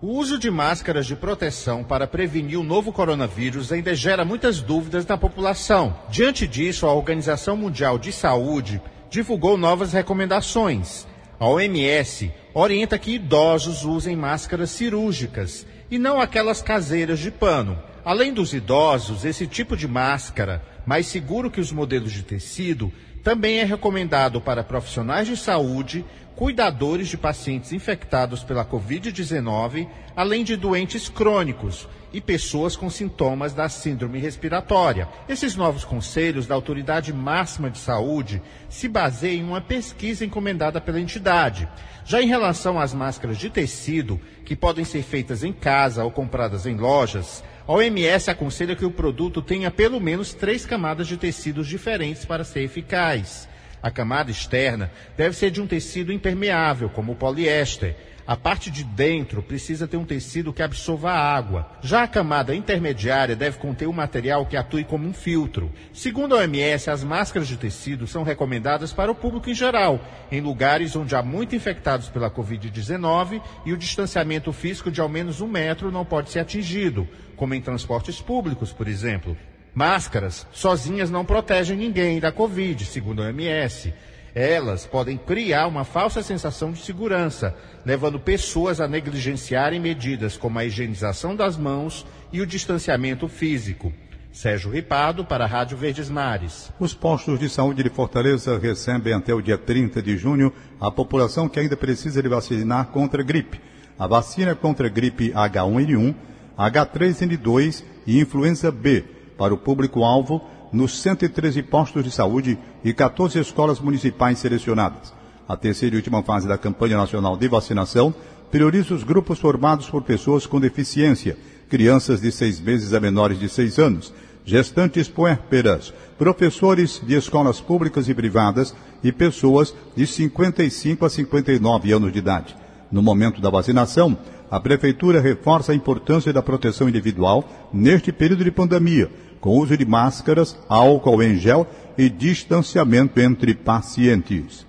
O 0.00 0.16
uso 0.16 0.38
de 0.38 0.50
máscaras 0.50 1.04
de 1.04 1.16
proteção 1.16 1.82
para 1.82 2.06
prevenir 2.06 2.58
o 2.58 2.64
novo 2.64 2.92
coronavírus 2.92 3.72
ainda 3.72 3.94
gera 3.94 4.24
muitas 4.24 4.60
dúvidas 4.60 5.04
na 5.04 5.18
população. 5.18 5.94
Diante 6.08 6.46
disso, 6.46 6.86
a 6.86 6.94
Organização 6.94 7.56
Mundial 7.56 7.98
de 7.98 8.12
Saúde 8.12 8.80
divulgou 9.10 9.58
novas 9.58 9.92
recomendações. 9.92 11.06
A 11.38 11.46
OMS 11.48 12.30
orienta 12.54 12.98
que 12.98 13.12
idosos 13.12 13.84
usem 13.84 14.14
máscaras 14.14 14.70
cirúrgicas 14.70 15.66
e 15.90 15.98
não 15.98 16.20
aquelas 16.20 16.62
caseiras 16.62 17.18
de 17.18 17.30
pano. 17.30 17.78
Além 18.04 18.32
dos 18.32 18.54
idosos, 18.54 19.24
esse 19.24 19.46
tipo 19.46 19.76
de 19.76 19.88
máscara, 19.88 20.62
mais 20.86 21.06
seguro 21.06 21.50
que 21.50 21.60
os 21.60 21.72
modelos 21.72 22.12
de 22.12 22.22
tecido, 22.22 22.92
também 23.22 23.58
é 23.58 23.64
recomendado 23.64 24.40
para 24.40 24.64
profissionais 24.64 25.26
de 25.26 25.36
saúde, 25.36 26.04
cuidadores 26.36 27.08
de 27.08 27.18
pacientes 27.18 27.72
infectados 27.72 28.42
pela 28.42 28.64
Covid-19, 28.64 29.88
além 30.16 30.42
de 30.42 30.56
doentes 30.56 31.08
crônicos 31.08 31.86
e 32.12 32.20
pessoas 32.20 32.76
com 32.76 32.90
sintomas 32.90 33.52
da 33.52 33.68
síndrome 33.68 34.18
respiratória. 34.18 35.08
Esses 35.28 35.54
novos 35.56 35.84
conselhos 35.84 36.46
da 36.46 36.54
Autoridade 36.54 37.12
Máxima 37.12 37.70
de 37.70 37.78
Saúde 37.78 38.42
se 38.68 38.88
baseiam 38.88 39.40
em 39.40 39.48
uma 39.48 39.60
pesquisa 39.60 40.24
encomendada 40.24 40.80
pela 40.80 41.00
entidade. 41.00 41.68
Já 42.04 42.20
em 42.20 42.26
relação 42.26 42.80
às 42.80 42.92
máscaras 42.92 43.38
de 43.38 43.50
tecido, 43.50 44.20
que 44.44 44.56
podem 44.56 44.84
ser 44.84 45.02
feitas 45.02 45.44
em 45.44 45.52
casa 45.52 46.02
ou 46.04 46.10
compradas 46.10 46.66
em 46.66 46.76
lojas, 46.76 47.44
a 47.66 47.72
OMS 47.72 48.30
aconselha 48.30 48.74
que 48.74 48.84
o 48.84 48.90
produto 48.90 49.40
tenha 49.40 49.70
pelo 49.70 50.00
menos 50.00 50.34
três 50.34 50.66
camadas 50.66 51.06
de 51.06 51.16
tecidos 51.16 51.68
diferentes 51.68 52.24
para 52.24 52.42
ser 52.42 52.62
eficaz. 52.62 53.48
A 53.82 53.90
camada 53.90 54.30
externa 54.30 54.90
deve 55.16 55.34
ser 55.36 55.50
de 55.50 55.60
um 55.60 55.66
tecido 55.66 56.12
impermeável, 56.12 56.88
como 56.90 57.12
o 57.12 57.16
poliéster. 57.16 57.96
A 58.30 58.36
parte 58.36 58.70
de 58.70 58.84
dentro 58.84 59.42
precisa 59.42 59.88
ter 59.88 59.96
um 59.96 60.04
tecido 60.04 60.52
que 60.52 60.62
absorva 60.62 61.10
a 61.10 61.34
água. 61.34 61.68
Já 61.82 62.04
a 62.04 62.06
camada 62.06 62.54
intermediária 62.54 63.34
deve 63.34 63.58
conter 63.58 63.88
um 63.88 63.92
material 63.92 64.46
que 64.46 64.56
atue 64.56 64.84
como 64.84 65.04
um 65.04 65.12
filtro. 65.12 65.68
Segundo 65.92 66.36
a 66.36 66.38
OMS, 66.38 66.88
as 66.88 67.02
máscaras 67.02 67.48
de 67.48 67.56
tecido 67.56 68.06
são 68.06 68.22
recomendadas 68.22 68.92
para 68.92 69.10
o 69.10 69.16
público 69.16 69.50
em 69.50 69.54
geral, 69.54 69.98
em 70.30 70.40
lugares 70.40 70.94
onde 70.94 71.16
há 71.16 71.24
muito 71.24 71.56
infectados 71.56 72.08
pela 72.08 72.30
Covid-19 72.30 73.42
e 73.66 73.72
o 73.72 73.76
distanciamento 73.76 74.52
físico 74.52 74.92
de 74.92 75.00
ao 75.00 75.08
menos 75.08 75.40
um 75.40 75.48
metro 75.48 75.90
não 75.90 76.04
pode 76.04 76.30
ser 76.30 76.38
atingido, 76.38 77.08
como 77.34 77.52
em 77.52 77.60
transportes 77.60 78.20
públicos, 78.20 78.70
por 78.70 78.86
exemplo. 78.86 79.36
Máscaras 79.74 80.46
sozinhas 80.52 81.10
não 81.10 81.24
protegem 81.24 81.76
ninguém 81.76 82.20
da 82.20 82.30
Covid, 82.30 82.84
segundo 82.84 83.22
a 83.22 83.26
OMS. 83.26 83.92
Elas 84.34 84.86
podem 84.86 85.16
criar 85.16 85.66
uma 85.66 85.84
falsa 85.84 86.22
sensação 86.22 86.72
de 86.72 86.80
segurança, 86.80 87.54
levando 87.84 88.20
pessoas 88.20 88.80
a 88.80 88.86
negligenciarem 88.86 89.80
medidas 89.80 90.36
como 90.36 90.58
a 90.58 90.64
higienização 90.64 91.34
das 91.34 91.56
mãos 91.56 92.06
e 92.32 92.40
o 92.40 92.46
distanciamento 92.46 93.26
físico. 93.28 93.92
Sérgio 94.32 94.70
Ripado, 94.70 95.24
para 95.24 95.44
a 95.44 95.46
Rádio 95.48 95.76
Verdes 95.76 96.08
Mares. 96.08 96.70
Os 96.78 96.94
postos 96.94 97.40
de 97.40 97.48
saúde 97.48 97.82
de 97.82 97.90
Fortaleza 97.90 98.56
recebem 98.56 99.12
até 99.12 99.34
o 99.34 99.42
dia 99.42 99.58
30 99.58 100.00
de 100.00 100.16
junho 100.16 100.52
a 100.80 100.88
população 100.88 101.48
que 101.48 101.58
ainda 101.58 101.76
precisa 101.76 102.22
de 102.22 102.28
vacinar 102.28 102.86
contra 102.86 103.22
a 103.22 103.24
gripe. 103.24 103.60
A 103.98 104.06
vacina 104.06 104.54
contra 104.54 104.86
a 104.86 104.90
gripe 104.90 105.32
H1N1, 105.32 106.14
H3N2 106.56 107.82
e 108.06 108.20
influenza 108.20 108.70
B 108.70 109.04
para 109.36 109.52
o 109.52 109.58
público-alvo 109.58 110.40
nos 110.72 111.00
113 111.00 111.62
postos 111.62 112.04
de 112.04 112.10
saúde 112.10 112.58
e 112.84 112.92
14 112.92 113.38
escolas 113.38 113.80
municipais 113.80 114.38
selecionadas. 114.38 115.12
A 115.48 115.56
terceira 115.56 115.96
e 115.96 115.98
última 115.98 116.22
fase 116.22 116.46
da 116.46 116.56
campanha 116.56 116.96
nacional 116.96 117.36
de 117.36 117.48
vacinação 117.48 118.14
prioriza 118.50 118.94
os 118.94 119.02
grupos 119.02 119.38
formados 119.38 119.88
por 119.88 120.02
pessoas 120.02 120.46
com 120.46 120.60
deficiência, 120.60 121.36
crianças 121.68 122.20
de 122.20 122.30
seis 122.30 122.60
meses 122.60 122.92
a 122.92 123.00
menores 123.00 123.38
de 123.38 123.48
seis 123.48 123.78
anos, 123.78 124.12
gestantes 124.44 125.08
puérperas, 125.08 125.92
professores 126.18 127.00
de 127.04 127.14
escolas 127.14 127.60
públicas 127.60 128.08
e 128.08 128.14
privadas 128.14 128.74
e 129.02 129.12
pessoas 129.12 129.74
de 129.96 130.06
55 130.06 131.04
a 131.04 131.10
59 131.10 131.92
anos 131.92 132.12
de 132.12 132.18
idade. 132.18 132.56
No 132.90 133.02
momento 133.02 133.40
da 133.40 133.50
vacinação, 133.50 134.18
a 134.50 134.58
Prefeitura 134.58 135.20
reforça 135.20 135.70
a 135.70 135.74
importância 135.74 136.32
da 136.32 136.42
proteção 136.42 136.88
individual 136.88 137.44
neste 137.72 138.10
período 138.10 138.42
de 138.42 138.50
pandemia, 138.50 139.08
com 139.40 139.56
uso 139.56 139.76
de 139.76 139.84
máscaras, 139.84 140.58
álcool 140.68 141.22
em 141.22 141.36
gel 141.36 141.66
e 141.96 142.10
distanciamento 142.10 143.20
entre 143.20 143.54
pacientes. 143.54 144.66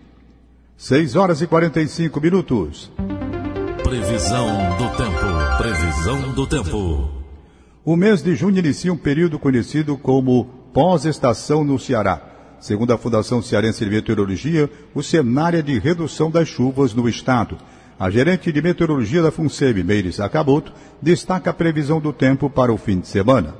6 0.78 1.16
horas 1.16 1.42
e 1.42 1.48
45 1.48 2.22
minutos. 2.22 2.92
Previsão 3.84 4.48
do 4.78 4.90
tempo. 4.96 5.58
Previsão 5.58 6.32
do 6.34 6.48
tempo. 6.48 7.10
O 7.84 7.96
mês 7.96 8.22
de 8.22 8.36
junho 8.36 8.60
inicia 8.60 8.94
um 8.94 8.98
período 8.98 9.40
conhecido 9.40 9.98
como 9.98 10.46
pós-estação 10.74 11.64
no 11.64 11.80
Ceará. 11.80 12.22
Segundo 12.60 12.94
a 12.94 12.98
Fundação 12.98 13.42
Cearense 13.42 13.84
de 13.84 13.90
Meteorologia, 13.90 14.70
o 14.94 15.02
cenário 15.02 15.58
é 15.58 15.62
de 15.64 15.80
redução 15.80 16.30
das 16.30 16.48
chuvas 16.48 16.94
no 16.94 17.10
estado. 17.10 17.58
A 18.02 18.10
gerente 18.10 18.52
de 18.52 18.64
meteorologia 18.64 19.22
da 19.22 19.30
FUNSEB, 19.30 19.84
Meires 19.84 20.20
Acaboto, 20.20 20.74
destaca 21.00 21.52
a 21.52 21.54
previsão 21.54 22.02
do 22.02 22.12
tempo 22.12 22.50
para 22.50 22.74
o 22.74 22.78
fim 22.78 23.00
de 23.00 23.08
semana. 23.08 23.54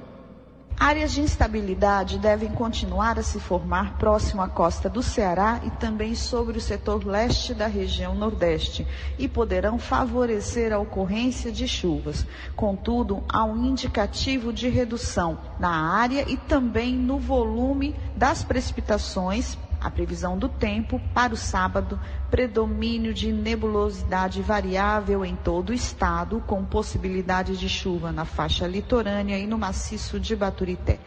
Áreas 0.80 1.12
de 1.12 1.22
instabilidade 1.22 2.18
devem 2.18 2.50
continuar 2.50 3.20
a 3.20 3.22
se 3.22 3.40
formar 3.40 4.00
próximo 4.00 4.42
à 4.42 4.50
costa 4.50 4.90
do 4.90 5.04
Ceará 5.04 5.62
e 5.64 5.70
também 5.70 6.16
sobre 6.16 6.58
o 6.58 6.60
setor 6.60 7.06
leste 7.06 7.54
da 7.54 7.68
região 7.68 8.16
Nordeste 8.16 8.88
e 9.20 9.28
poderão 9.28 9.78
favorecer 9.78 10.74
a 10.74 10.80
ocorrência 10.80 11.52
de 11.52 11.68
chuvas. 11.68 12.26
Contudo, 12.56 13.24
há 13.30 13.46
um 13.46 13.64
indicativo 13.64 14.52
de 14.52 14.68
redução 14.70 15.38
na 15.60 15.70
área 15.70 16.26
e 16.28 16.36
também 16.36 16.96
no 16.96 17.20
volume 17.20 17.96
das 18.18 18.44
precipitações 18.44 19.56
a 19.82 19.90
previsão 19.90 20.38
do 20.38 20.48
tempo 20.48 21.02
para 21.14 21.34
o 21.34 21.38
sábado, 21.38 22.00
predomínio 22.30 23.14
de 23.14 23.32
nebulosidade 23.34 24.42
variável 24.42 25.26
em 25.26 25.36
todo 25.36 25.72
o 25.72 25.74
estado, 25.74 26.42
com 26.46 26.64
possibilidade 26.64 27.58
de 27.58 27.68
chuva 27.68 28.12
na 28.12 28.24
faixa 28.24 28.68
litorânea 28.68 29.40
e 29.40 29.48
no 29.48 29.58
maciço 29.58 30.20
de 30.20 30.36
Baturité. 30.36 31.00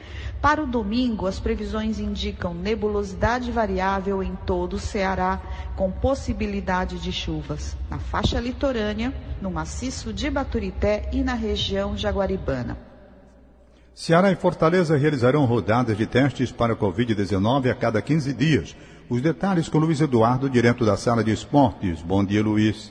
Para 0.42 0.62
o 0.62 0.66
domingo, 0.66 1.26
as 1.26 1.38
previsões 1.38 2.00
indicam 2.00 2.52
nebulosidade 2.52 3.52
variável 3.52 4.22
em 4.22 4.34
todo 4.44 4.74
o 4.74 4.80
Ceará, 4.80 5.40
com 5.76 5.90
possibilidade 5.90 6.98
de 6.98 7.12
chuvas 7.12 7.76
na 7.88 7.98
faixa 7.98 8.40
litorânea, 8.40 9.14
no 9.40 9.50
maciço 9.50 10.12
de 10.12 10.28
Baturité 10.28 11.08
e 11.12 11.22
na 11.22 11.34
região 11.34 11.96
jaguaribana. 11.96 12.93
Ceará 13.94 14.32
e 14.32 14.34
Fortaleza 14.34 14.96
realizarão 14.96 15.44
rodadas 15.44 15.96
de 15.96 16.04
testes 16.04 16.50
para 16.50 16.74
Covid-19 16.74 17.70
a 17.70 17.74
cada 17.76 18.02
15 18.02 18.32
dias. 18.32 18.74
Os 19.08 19.22
detalhes 19.22 19.68
com 19.68 19.78
Luiz 19.78 20.00
Eduardo, 20.00 20.50
direto 20.50 20.84
da 20.84 20.96
sala 20.96 21.22
de 21.22 21.30
esportes. 21.30 22.02
Bom 22.02 22.24
dia, 22.24 22.42
Luiz. 22.42 22.90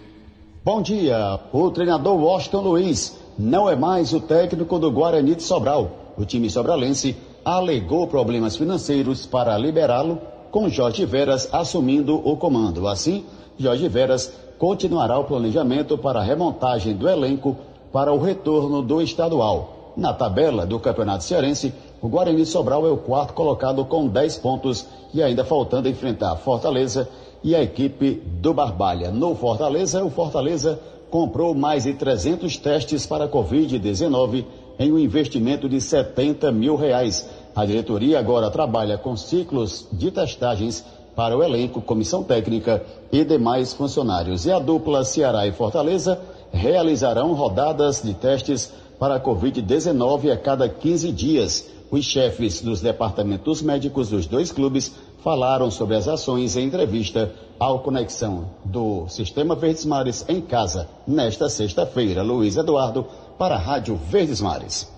Bom 0.64 0.82
dia. 0.82 1.42
O 1.52 1.70
treinador 1.72 2.16
Washington 2.16 2.62
Luiz 2.62 3.20
não 3.38 3.70
é 3.70 3.76
mais 3.76 4.14
o 4.14 4.22
técnico 4.22 4.80
do 4.80 4.90
Guarani 4.90 5.36
de 5.36 5.44
Sobral. 5.44 6.14
O 6.18 6.24
time 6.24 6.50
sobralense 6.50 7.18
alegou 7.44 8.08
problemas 8.08 8.56
financeiros 8.56 9.26
para 9.26 9.58
liberá-lo, 9.58 10.22
com 10.52 10.70
Jorge 10.70 11.06
Veras 11.06 11.54
assumindo 11.54 12.16
o 12.16 12.38
comando. 12.38 12.88
Assim, 12.88 13.26
Jorge 13.60 13.90
Veras 13.90 14.32
continuará 14.58 15.20
o 15.20 15.26
planejamento 15.26 15.98
para 15.98 16.22
a 16.22 16.24
remontagem 16.24 16.96
do 16.96 17.10
elenco 17.10 17.58
para 17.92 18.14
o 18.14 18.22
retorno 18.22 18.82
do 18.82 19.02
estadual. 19.02 19.83
Na 19.96 20.14
tabela 20.14 20.66
do 20.66 20.80
Campeonato 20.80 21.24
Cearense, 21.24 21.74
o 22.02 22.08
Guarani 22.08 22.46
Sobral 22.46 22.86
é 22.88 22.90
o 22.90 22.98
quarto 22.98 23.34
colocado 23.34 23.86
com 23.86 24.08
10 24.08 24.38
pontos 24.38 24.86
e 25.14 25.22
ainda 25.22 25.46
faltando 25.46 25.88
enfrentar 25.88 26.36
Fortaleza 26.38 27.08
e 27.44 27.56
a 27.56 27.62
equipe 27.62 28.22
do 28.42 28.54
Barbalha. 28.54 29.12
No 29.12 29.36
Fortaleza, 29.36 30.04
o 30.04 30.10
Fortaleza 30.10 30.80
comprou 31.12 31.54
mais 31.54 31.84
de 31.84 31.94
300 31.94 32.58
testes 32.58 33.06
para 33.06 33.26
a 33.26 33.30
Covid-19 33.30 34.46
em 34.80 34.92
um 34.92 34.98
investimento 34.98 35.70
de 35.70 35.80
70 35.80 36.52
mil 36.52 36.76
reais. 36.76 37.30
A 37.56 37.64
diretoria 37.64 38.18
agora 38.18 38.50
trabalha 38.50 38.98
com 38.98 39.16
ciclos 39.16 39.88
de 39.92 40.10
testagens 40.10 40.84
para 41.16 41.38
o 41.38 41.44
elenco, 41.44 41.82
comissão 41.82 42.24
técnica 42.24 42.84
e 43.12 43.24
demais 43.24 43.74
funcionários. 43.74 44.48
E 44.48 44.52
a 44.52 44.58
dupla 44.58 45.04
Ceará 45.04 45.46
e 45.46 45.52
Fortaleza 45.52 46.20
realizarão 46.52 47.34
rodadas 47.34 48.02
de 48.02 48.14
testes 48.16 48.72
para 49.04 49.16
a 49.16 49.20
Covid-19 49.20 50.32
a 50.32 50.38
cada 50.38 50.70
15 50.70 51.12
dias. 51.12 51.66
Os 51.92 52.06
chefes 52.06 52.62
dos 52.62 52.80
departamentos 52.80 53.62
médicos 53.62 54.08
dos 54.08 54.26
dois 54.26 54.50
clubes 54.50 54.94
falaram 55.22 55.70
sobre 55.70 55.98
as 55.98 56.08
ações 56.08 56.56
em 56.56 56.68
entrevista 56.68 57.30
ao 57.60 57.80
Conexão 57.80 58.52
do 58.64 59.06
Sistema 59.10 59.58
Verdes 59.58 59.84
Mares 59.84 60.24
em 60.30 60.40
casa 60.40 60.88
nesta 61.06 61.50
sexta-feira. 61.50 62.24
Luiz 62.24 62.56
Eduardo 62.56 63.06
para 63.38 63.56
a 63.56 63.60
Rádio 63.60 64.00
Verdes 64.10 64.40
Mares. 64.40 64.90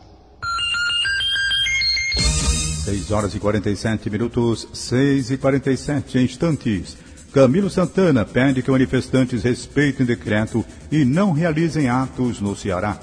6 2.84 3.10
horas 3.10 3.34
e 3.34 3.40
47 3.40 4.08
minutos, 4.12 4.68
6 4.72 5.32
e 5.32 5.38
47 5.40 6.20
instantes. 6.20 6.96
Camilo 7.34 7.72
Santana 7.72 8.24
pede 8.24 8.62
que 8.62 8.70
manifestantes 8.70 9.42
respeitem 9.42 10.06
decreto 10.06 10.64
e 10.92 11.04
não 11.04 11.32
realizem 11.32 11.90
atos 11.90 12.40
no 12.40 12.56
Ceará. 12.56 13.00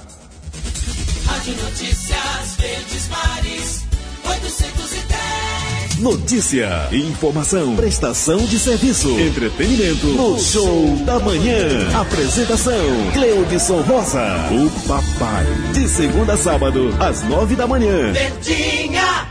Rádio 1.43 1.61
Notícias 1.65 2.57
Verdes 2.57 3.09
Mares, 3.09 3.85
810. 4.25 5.99
Notícia, 5.99 6.89
informação, 6.93 7.75
prestação 7.75 8.39
de 8.47 8.61
serviço, 8.61 9.11
entretenimento 9.19 10.07
no 10.07 10.39
Show 10.39 10.99
da 10.99 11.19
Manhã. 11.19 11.91
Apresentação, 12.01 13.11
Cleudson 13.13 13.81
Rosa, 13.81 14.23
o 14.53 14.71
papai. 14.87 15.45
De 15.73 15.89
segunda 15.89 16.35
a 16.35 16.37
sábado, 16.37 16.97
às 17.01 17.25
nove 17.25 17.57
da 17.57 17.67
manhã. 17.67 18.13
Verdinha. 18.13 19.27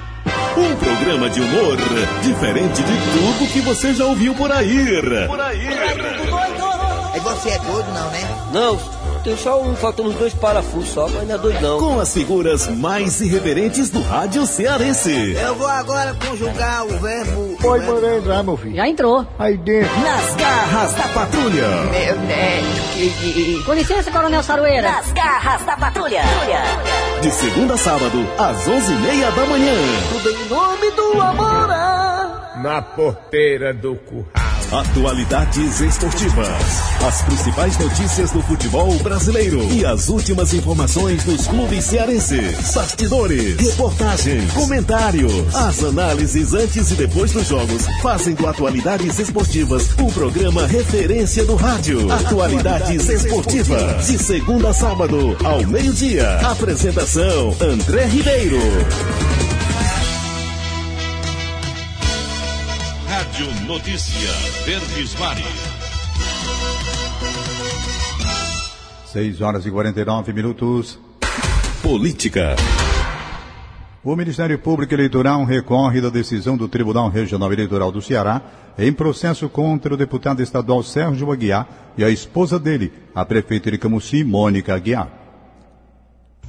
Um 0.58 0.76
programa 0.76 1.30
de 1.30 1.40
humor 1.40 1.78
diferente 2.22 2.84
de 2.84 2.94
tudo 3.14 3.54
que 3.54 3.62
você 3.62 3.94
já 3.94 4.04
ouviu 4.04 4.36
por 4.36 4.52
aí. 4.52 5.02
Por 5.28 5.40
aí. 5.40 5.66
É 5.66 7.20
você 7.22 7.52
é 7.52 7.60
doido 7.60 7.88
não, 7.94 8.12
né? 8.12 8.50
Não. 8.52 9.01
Tem 9.24 9.38
só 9.38 9.62
um, 9.62 9.76
faltando 9.76 10.10
uns 10.10 10.16
dois 10.16 10.34
parafusos 10.34 10.90
só, 10.90 11.08
mas 11.08 11.28
não 11.28 11.36
é 11.36 11.38
doido 11.38 11.62
não. 11.62 11.80
Com 11.80 12.00
as 12.00 12.12
figuras 12.12 12.68
mais 12.68 13.22
irreverentes 13.22 13.92
do 13.92 14.02
rádio 14.02 14.48
cearense. 14.48 15.34
Eu 15.34 15.54
vou 15.54 15.68
agora 15.68 16.16
conjugar 16.16 16.86
o 16.86 16.98
verbo... 16.98 17.56
Oi, 17.64 17.80
mandei 17.82 18.18
entrar, 18.18 18.44
meu 18.44 18.58
filho. 18.58 18.76
Já 18.76 18.88
entrou. 18.88 19.26
Aí 19.38 19.58
dentro. 19.58 19.92
Nas 20.02 20.36
garras 20.36 20.94
da 20.94 21.08
patrulha. 21.10 21.68
Meu 21.70 22.20
neto, 22.22 22.82
que... 22.96 23.64
Com 23.64 23.74
licença, 23.74 24.12
Coronel 24.12 24.42
Saroeira. 24.42 24.92
Nas 24.92 25.12
garras 25.12 25.66
da 25.66 25.78
patrulha. 25.78 26.24
De 27.22 27.30
segunda 27.30 27.76
a 27.76 27.78
sábado, 27.78 28.28
às 28.40 28.68
onze 28.68 28.92
e 28.92 28.98
meia 28.98 29.30
da 29.32 29.46
manhã. 29.46 29.76
Tudo 30.10 30.30
em 30.32 30.50
nome 30.50 30.92
do 30.92 31.22
amor. 31.22 31.68
Na 32.64 32.82
porteira 32.82 33.72
do 33.72 33.96
curral. 33.98 34.41
Atualidades 34.72 35.82
esportivas. 35.82 36.48
As 37.06 37.22
principais 37.24 37.78
notícias 37.78 38.32
do 38.32 38.42
futebol 38.42 38.98
brasileiro 39.00 39.62
e 39.70 39.86
as 39.86 40.08
últimas 40.08 40.54
informações 40.54 41.26
dos 41.26 41.46
clubes 41.46 41.84
cearenses. 41.84 42.74
Bastidores, 42.74 43.58
reportagens, 43.58 44.50
comentários. 44.54 45.54
As 45.54 45.84
análises 45.84 46.54
antes 46.54 46.90
e 46.90 46.96
depois 46.96 47.34
dos 47.34 47.50
jogos 47.50 47.86
fazem 48.02 48.34
do 48.34 48.48
Atualidades 48.48 49.20
Esportivas 49.20 49.90
um 50.00 50.10
programa 50.10 50.66
referência 50.66 51.44
do 51.44 51.56
rádio. 51.56 52.10
Atualidades 52.10 53.10
Esportivas. 53.10 54.08
De 54.08 54.18
segunda 54.18 54.70
a 54.70 54.74
sábado, 54.74 55.36
ao 55.44 55.68
meio-dia. 55.68 56.40
Apresentação: 56.48 57.54
André 57.60 58.06
Ribeiro. 58.06 58.62
Rádio 63.42 63.66
Notícia 63.66 64.30
Verdes 64.66 65.16
Mares. 65.16 65.46
6 69.12 69.42
horas 69.42 69.66
e 69.66 69.72
49 69.72 70.32
minutos. 70.32 71.00
Política. 71.82 72.56
O 74.04 74.16
Ministério 74.16 74.60
Público 74.60 74.94
Eleitoral 74.94 75.44
recorre 75.44 76.00
da 76.00 76.10
decisão 76.10 76.56
do 76.56 76.68
Tribunal 76.68 77.10
Regional 77.10 77.52
Eleitoral 77.52 77.92
do 77.92 78.02
Ceará 78.02 78.42
em 78.78 78.94
processo 78.94 79.50
contra 79.50 79.94
o 79.94 79.98
deputado 79.98 80.44
estadual 80.44 80.84
Sérgio 80.84 81.32
Aguiar 81.32 81.68
e 81.98 82.04
a 82.04 82.10
esposa 82.10 82.60
dele, 82.60 82.94
a 83.14 83.26
prefeita 83.26 83.72
de 83.72 83.78
Camusim, 83.80 84.24
Mônica 84.24 84.76
Aguiar. 84.76 85.10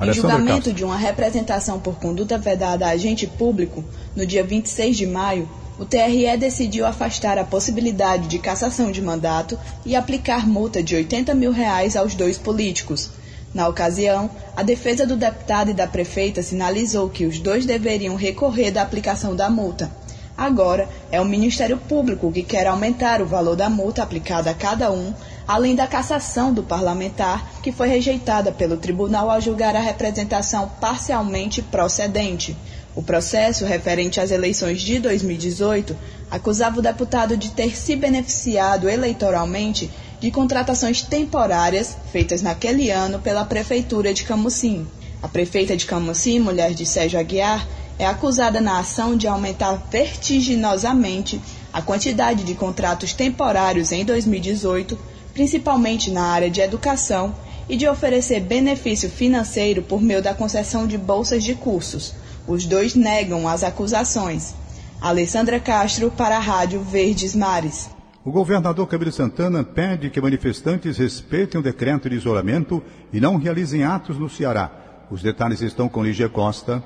Em 0.01 0.13
julgamento 0.13 0.73
de 0.73 0.85
uma 0.85 0.97
representação 0.97 1.81
por 1.81 1.97
conduta 1.97 2.37
vedada 2.37 2.87
a 2.87 2.91
agente 2.91 3.27
público, 3.27 3.85
no 4.17 4.27
dia 4.27 4.43
26 4.43 4.97
de 4.97 5.07
maio, 5.07 5.49
o 5.79 5.85
TRE 5.85 6.37
decidiu 6.37 6.87
afastar 6.87 7.39
a 7.39 7.45
possibilidade 7.45 8.29
de 8.29 8.39
cassação 8.39 8.91
de 8.93 9.01
mandato 9.01 9.59
e 9.85 9.97
aplicar 9.97 10.47
multa 10.47 10.83
de 10.83 10.95
80 10.95 11.35
mil 11.35 11.51
reais 11.51 11.97
aos 11.97 12.15
dois 12.15 12.37
políticos. 12.37 13.11
Na 13.55 13.69
ocasião, 13.69 14.31
a 14.57 14.63
defesa 14.63 15.07
do 15.07 15.17
deputado 15.17 15.71
e 15.71 15.75
da 15.75 15.87
prefeita 15.87 16.43
sinalizou 16.43 17.09
que 17.09 17.27
os 17.27 17.39
dois 17.39 17.67
deveriam 17.67 18.17
recorrer 18.17 18.71
da 18.71 18.83
aplicação 18.83 19.37
da 19.37 19.51
multa. 19.51 19.91
Agora, 20.37 20.89
é 21.11 21.21
o 21.21 21.25
Ministério 21.25 21.77
Público 21.77 22.33
que 22.33 22.43
quer 22.43 22.67
aumentar 22.67 23.21
o 23.21 23.27
valor 23.27 23.55
da 23.55 23.69
multa 23.69 24.03
aplicada 24.03 24.51
a 24.51 24.55
cada 24.55 24.91
um, 24.91 25.13
além 25.47 25.75
da 25.75 25.87
cassação 25.87 26.53
do 26.53 26.63
parlamentar, 26.63 27.61
que 27.63 27.71
foi 27.71 27.89
rejeitada 27.89 28.51
pelo 28.51 28.79
tribunal 28.79 29.31
ao 29.31 29.41
julgar 29.41 29.77
a 29.77 29.81
representação 29.81 30.71
parcialmente 30.81 31.61
procedente. 31.61 32.57
O 32.95 33.03
processo 33.03 33.65
referente 33.65 34.21
às 34.21 34.31
eleições 34.31 34.83
de 34.83 34.99
2018 34.99 35.97
acusava 36.31 36.79
o 36.79 36.83
deputado 36.83 37.37
de 37.37 37.51
ter 37.53 37.75
se 37.75 37.97
beneficiado 37.97 38.89
eleitoralmente 38.89 39.91
de 40.21 40.31
contratações 40.31 41.01
temporárias 41.01 41.97
feitas 42.13 42.43
naquele 42.43 42.91
ano 42.91 43.19
pela 43.19 43.45
Prefeitura 43.47 44.13
de 44.13 44.25
Camusim. 44.25 44.87
A 45.23 45.29
prefeita 45.29 45.75
de 45.75 45.87
Camusim, 45.87 46.39
mulher 46.39 46.75
de 46.75 46.85
Sérgio 46.85 47.19
Aguiar, 47.19 47.67
é 47.99 48.05
acusada 48.05 48.61
na 48.61 48.79
ação 48.79 49.17
de 49.17 49.27
aumentar 49.27 49.87
vertiginosamente 49.91 51.41
a 51.73 51.81
quantidade 51.81 52.45
de 52.45 52.55
contratos 52.55 53.15
temporários 53.15 53.91
em 53.91 54.05
2018, 54.05 54.99
principalmente 55.33 56.11
na 56.11 56.25
área 56.25 56.51
de 56.51 56.61
educação, 56.61 57.35
e 57.69 57.77
de 57.77 57.89
oferecer 57.89 58.41
benefício 58.41 59.09
financeiro 59.09 59.83
por 59.83 60.03
meio 60.03 60.21
da 60.21 60.35
concessão 60.35 60.87
de 60.87 60.99
bolsas 60.99 61.43
de 61.43 61.55
cursos. 61.55 62.13
Os 62.47 62.67
dois 62.67 62.95
negam 62.95 63.47
as 63.47 63.63
acusações. 63.63 64.55
Alessandra 65.01 65.59
Castro 65.61 66.11
para 66.11 66.37
a 66.37 66.41
Rádio 66.41 66.81
Verdes 66.81 67.35
Mares. 67.35 67.91
O 68.25 68.31
governador 68.31 68.87
Camilo 68.87 69.11
Santana 69.11 69.65
pede 69.65 70.09
que 70.09 70.21
manifestantes 70.21 70.97
respeitem 70.97 71.61
o 71.61 71.63
decreto 71.63 72.09
de 72.09 72.15
isolamento 72.15 72.81
e 73.13 73.21
não 73.21 73.37
realizem 73.37 73.83
atos 73.83 74.17
no 74.17 74.29
Ceará. 74.29 74.71
Os 75.11 75.21
detalhes 75.21 75.61
estão 75.61 75.89
com 75.89 76.05
Lígia 76.05 76.29
Costa. 76.29 76.83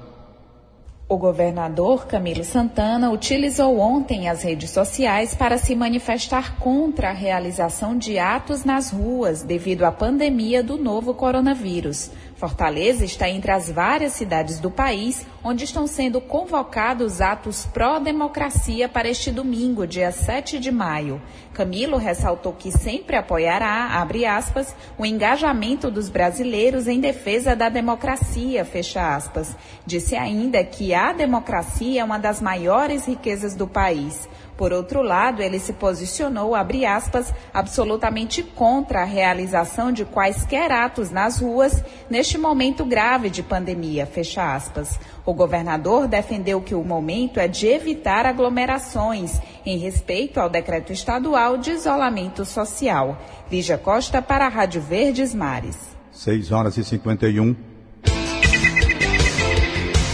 O 1.09 1.16
governador 1.16 2.07
Camilo 2.07 2.42
Santana 2.42 3.12
utilizou 3.12 3.79
ontem 3.79 4.29
as 4.29 4.42
redes 4.42 4.71
sociais 4.71 5.35
para 5.35 5.57
se 5.57 5.73
manifestar 5.77 6.57
contra 6.57 7.11
a 7.11 7.12
realização 7.12 7.97
de 7.97 8.19
atos 8.19 8.64
nas 8.64 8.90
ruas 8.90 9.42
devido 9.42 9.85
à 9.85 9.92
pandemia 9.92 10.64
do 10.64 10.77
novo 10.77 11.14
coronavírus. 11.14 12.11
Fortaleza 12.37 13.03
está 13.03 13.31
entre 13.31 13.51
as 13.51 13.70
várias 13.70 14.12
cidades 14.12 14.61
do 14.61 14.70
país 14.70 15.27
onde 15.42 15.64
estão 15.64 15.87
sendo 15.87 16.20
convocados 16.20 17.22
atos 17.22 17.64
pró-democracia 17.72 18.90
para 18.90 19.09
este 19.09 19.31
domingo, 19.31 19.87
dia 19.87 20.12
7 20.12 20.59
de 20.59 20.70
maio. 20.70 21.20
Camilo 21.55 21.96
ressaltou 21.96 22.53
que 22.53 22.70
sempre 22.70 23.16
apoiará, 23.16 23.99
abre 23.99 24.27
aspas, 24.27 24.77
o 24.99 25.07
engajamento 25.07 25.90
dos 25.90 26.11
brasileiros 26.11 26.87
em 26.87 27.01
defesa 27.01 27.57
da 27.57 27.70
democracia, 27.70 28.66
fecha 28.66 29.16
aspas. 29.16 29.57
Disse 29.87 30.14
ainda 30.14 30.62
que 30.62 30.92
a 30.92 31.14
democracia 31.14 32.03
é 32.03 32.05
uma 32.05 32.18
das 32.18 32.42
maiores 32.42 33.07
riquezas 33.07 33.55
do 33.55 33.66
país. 33.66 34.29
Por 34.57 34.73
outro 34.73 35.03
lado, 35.03 35.42
ele 35.42 35.59
se 35.59 35.75
posicionou, 35.75 36.55
abre 36.55 36.87
aspas, 36.87 37.33
absolutamente 37.53 38.42
contra 38.42 39.03
a 39.03 39.05
realização 39.05 39.92
de 39.92 40.05
quaisquer 40.05 40.73
atos 40.73 41.11
nas 41.11 41.38
ruas 41.38 41.85
neste 42.09 42.38
momento 42.38 42.85
grave 42.85 43.29
de 43.29 43.42
pandemia, 43.42 44.07
fecha 44.07 44.55
aspas. 44.55 44.99
O 45.27 45.35
governador 45.35 46.09
defendeu 46.09 46.61
que 46.62 46.75
o 46.75 46.83
momento 46.83 47.38
é 47.38 47.47
de 47.47 47.66
evitar 47.66 48.25
aglomerações, 48.25 49.40
em 49.64 49.77
respeito 49.77 50.40
ao 50.40 50.49
decreto 50.49 50.92
estadual 50.92 51.59
de 51.59 51.73
isolamento 51.73 52.45
social. 52.45 53.21
Lígia 53.51 53.77
Costa 53.77 54.23
para 54.23 54.47
a 54.47 54.49
Rádio 54.49 54.81
Verdes 54.81 55.35
Mares. 55.35 55.77
6 56.12 56.51
horas 56.51 56.79
e 56.79 56.85
51. 56.85 57.55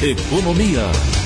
Economia. 0.02 1.21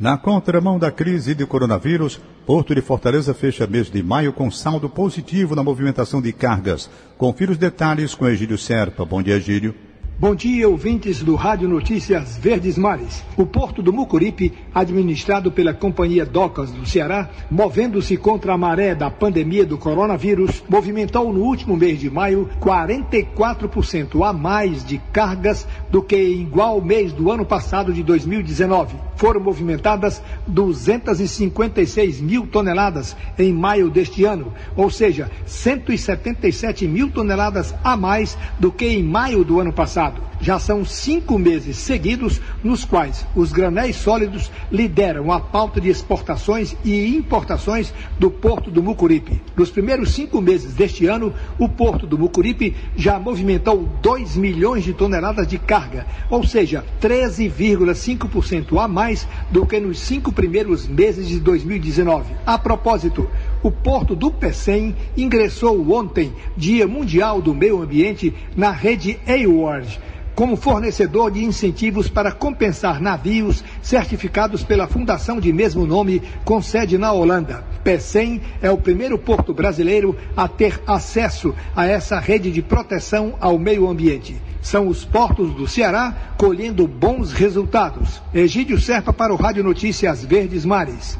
Na 0.00 0.16
contramão 0.16 0.78
da 0.78 0.92
crise 0.92 1.34
de 1.34 1.44
coronavírus, 1.44 2.20
Porto 2.46 2.72
de 2.72 2.80
Fortaleza 2.80 3.34
fecha 3.34 3.66
mês 3.66 3.90
de 3.90 4.00
maio 4.00 4.32
com 4.32 4.48
saldo 4.48 4.88
positivo 4.88 5.56
na 5.56 5.64
movimentação 5.64 6.22
de 6.22 6.32
cargas. 6.32 6.88
Confira 7.16 7.50
os 7.50 7.58
detalhes 7.58 8.14
com 8.14 8.28
Egílio 8.28 8.56
Serpa. 8.56 9.04
Bom 9.04 9.20
dia, 9.20 9.34
Egílio. 9.34 9.74
Bom 10.16 10.36
dia, 10.36 10.68
ouvintes 10.68 11.20
do 11.20 11.34
Rádio 11.34 11.68
Notícias 11.68 12.36
Verdes 12.38 12.78
Mares. 12.78 13.24
O 13.36 13.44
porto 13.44 13.82
do 13.82 13.92
Mucuripe, 13.92 14.52
administrado 14.72 15.50
pela 15.50 15.74
Companhia 15.74 16.24
Docas 16.24 16.70
do 16.70 16.86
Ceará, 16.86 17.28
movendo-se 17.50 18.16
contra 18.16 18.52
a 18.52 18.58
maré 18.58 18.94
da 18.94 19.10
pandemia 19.10 19.66
do 19.66 19.76
coronavírus, 19.76 20.62
movimentou 20.68 21.32
no 21.32 21.40
último 21.40 21.76
mês 21.76 21.98
de 21.98 22.08
maio 22.08 22.48
44% 22.60 24.24
a 24.24 24.32
mais 24.32 24.84
de 24.84 24.98
cargas 25.12 25.66
do 25.90 26.00
que 26.00 26.16
em 26.16 26.42
igual 26.42 26.80
mês 26.80 27.12
do 27.12 27.32
ano 27.32 27.44
passado 27.44 27.92
de 27.92 28.04
2019. 28.04 29.07
Foram 29.18 29.40
movimentadas 29.40 30.22
256 30.46 32.20
mil 32.20 32.46
toneladas 32.46 33.16
em 33.36 33.52
maio 33.52 33.90
deste 33.90 34.24
ano, 34.24 34.54
ou 34.76 34.88
seja, 34.90 35.28
177 35.44 36.86
mil 36.86 37.10
toneladas 37.10 37.74
a 37.82 37.96
mais 37.96 38.38
do 38.60 38.70
que 38.70 38.86
em 38.86 39.02
maio 39.02 39.42
do 39.44 39.58
ano 39.58 39.72
passado. 39.72 40.22
Já 40.40 40.60
são 40.60 40.84
cinco 40.84 41.36
meses 41.36 41.76
seguidos 41.78 42.40
nos 42.62 42.84
quais 42.84 43.26
os 43.34 43.50
granéis 43.50 43.96
sólidos 43.96 44.52
lideram 44.70 45.32
a 45.32 45.40
pauta 45.40 45.80
de 45.80 45.88
exportações 45.88 46.76
e 46.84 47.16
importações 47.16 47.92
do 48.20 48.30
Porto 48.30 48.70
do 48.70 48.80
Mucuripe. 48.80 49.42
Nos 49.56 49.68
primeiros 49.68 50.12
cinco 50.12 50.40
meses 50.40 50.74
deste 50.74 51.06
ano, 51.06 51.34
o 51.58 51.68
Porto 51.68 52.06
do 52.06 52.16
Mucuripe 52.16 52.76
já 52.96 53.18
movimentou 53.18 53.88
2 54.00 54.36
milhões 54.36 54.84
de 54.84 54.92
toneladas 54.92 55.48
de 55.48 55.58
carga, 55.58 56.06
ou 56.30 56.46
seja, 56.46 56.84
13,5% 57.00 58.80
a 58.80 58.86
mais 58.86 59.07
do 59.50 59.64
que 59.64 59.80
nos 59.80 59.98
cinco 60.00 60.32
primeiros 60.32 60.86
meses 60.86 61.28
de 61.28 61.40
2019. 61.40 62.34
A 62.44 62.58
propósito, 62.58 63.28
o 63.62 63.70
porto 63.70 64.14
do 64.14 64.30
Pecém 64.30 64.94
ingressou 65.16 65.90
ontem, 65.92 66.32
Dia 66.56 66.86
Mundial 66.86 67.40
do 67.40 67.54
Meio 67.54 67.80
Ambiente, 67.80 68.34
na 68.56 68.70
rede 68.70 69.18
AWARD, 69.26 70.00
como 70.38 70.54
fornecedor 70.54 71.32
de 71.32 71.44
incentivos 71.44 72.08
para 72.08 72.30
compensar 72.30 73.00
navios 73.00 73.64
certificados 73.82 74.62
pela 74.62 74.86
fundação 74.86 75.40
de 75.40 75.52
mesmo 75.52 75.84
nome 75.84 76.22
com 76.44 76.62
sede 76.62 76.96
na 76.96 77.10
Holanda. 77.10 77.64
Pecém 77.82 78.40
é 78.62 78.70
o 78.70 78.78
primeiro 78.78 79.18
porto 79.18 79.52
brasileiro 79.52 80.16
a 80.36 80.46
ter 80.46 80.80
acesso 80.86 81.52
a 81.74 81.86
essa 81.86 82.20
rede 82.20 82.52
de 82.52 82.62
proteção 82.62 83.34
ao 83.40 83.58
meio 83.58 83.88
ambiente. 83.88 84.40
São 84.62 84.86
os 84.86 85.04
portos 85.04 85.52
do 85.56 85.66
Ceará 85.66 86.34
colhendo 86.38 86.86
bons 86.86 87.32
resultados. 87.32 88.22
Egídio 88.32 88.80
Serpa 88.80 89.12
para 89.12 89.34
o 89.34 89.36
Rádio 89.36 89.64
Notícias 89.64 90.24
Verdes 90.24 90.64
Mares. 90.64 91.18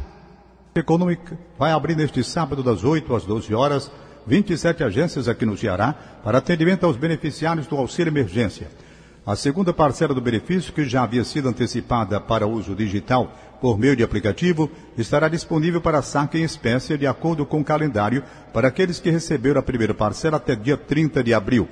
Econômica 0.77 1.37
vai 1.59 1.73
abrir 1.73 1.97
neste 1.97 2.23
sábado 2.23 2.63
das 2.63 2.85
8 2.85 3.13
às 3.17 3.25
12 3.25 3.53
horas 3.53 3.91
27 4.29 4.85
agências 4.85 5.27
aqui 5.27 5.45
no 5.45 5.57
Ceará 5.57 5.93
para 6.23 6.39
atendimento 6.39 6.87
aos 6.87 6.97
beneficiários 6.97 7.67
do 7.67 7.77
auxílio 7.77 8.11
emergência. 8.11 8.69
A 9.29 9.37
segunda 9.37 9.75
parcela 9.75 10.15
do 10.15 10.23
benefício, 10.23 10.73
que 10.73 10.87
já 10.87 11.03
havia 11.03 11.23
sido 11.23 11.51
antecipada 11.51 12.19
para 12.19 12.47
uso 12.47 12.75
digital 12.75 13.31
por 13.61 13.79
meio 13.79 13.95
de 13.95 14.03
aplicativo, 14.03 14.71
estará 14.97 15.29
disponível 15.29 15.83
para 15.83 16.01
saque 16.01 16.39
em 16.39 16.45
espécie 16.45 16.97
de 16.97 17.07
acordo 17.07 17.45
com 17.45 17.61
o 17.61 17.65
calendário 17.65 18.25
para 18.55 18.69
aqueles 18.69 18.99
que 18.99 19.11
receberam 19.11 19.61
a 19.61 19.63
primeira 19.63 19.93
parcela 19.93 20.39
até 20.39 20.57
dia 20.57 20.79
30 20.79 21.23
de 21.23 21.35
abril. 21.35 21.69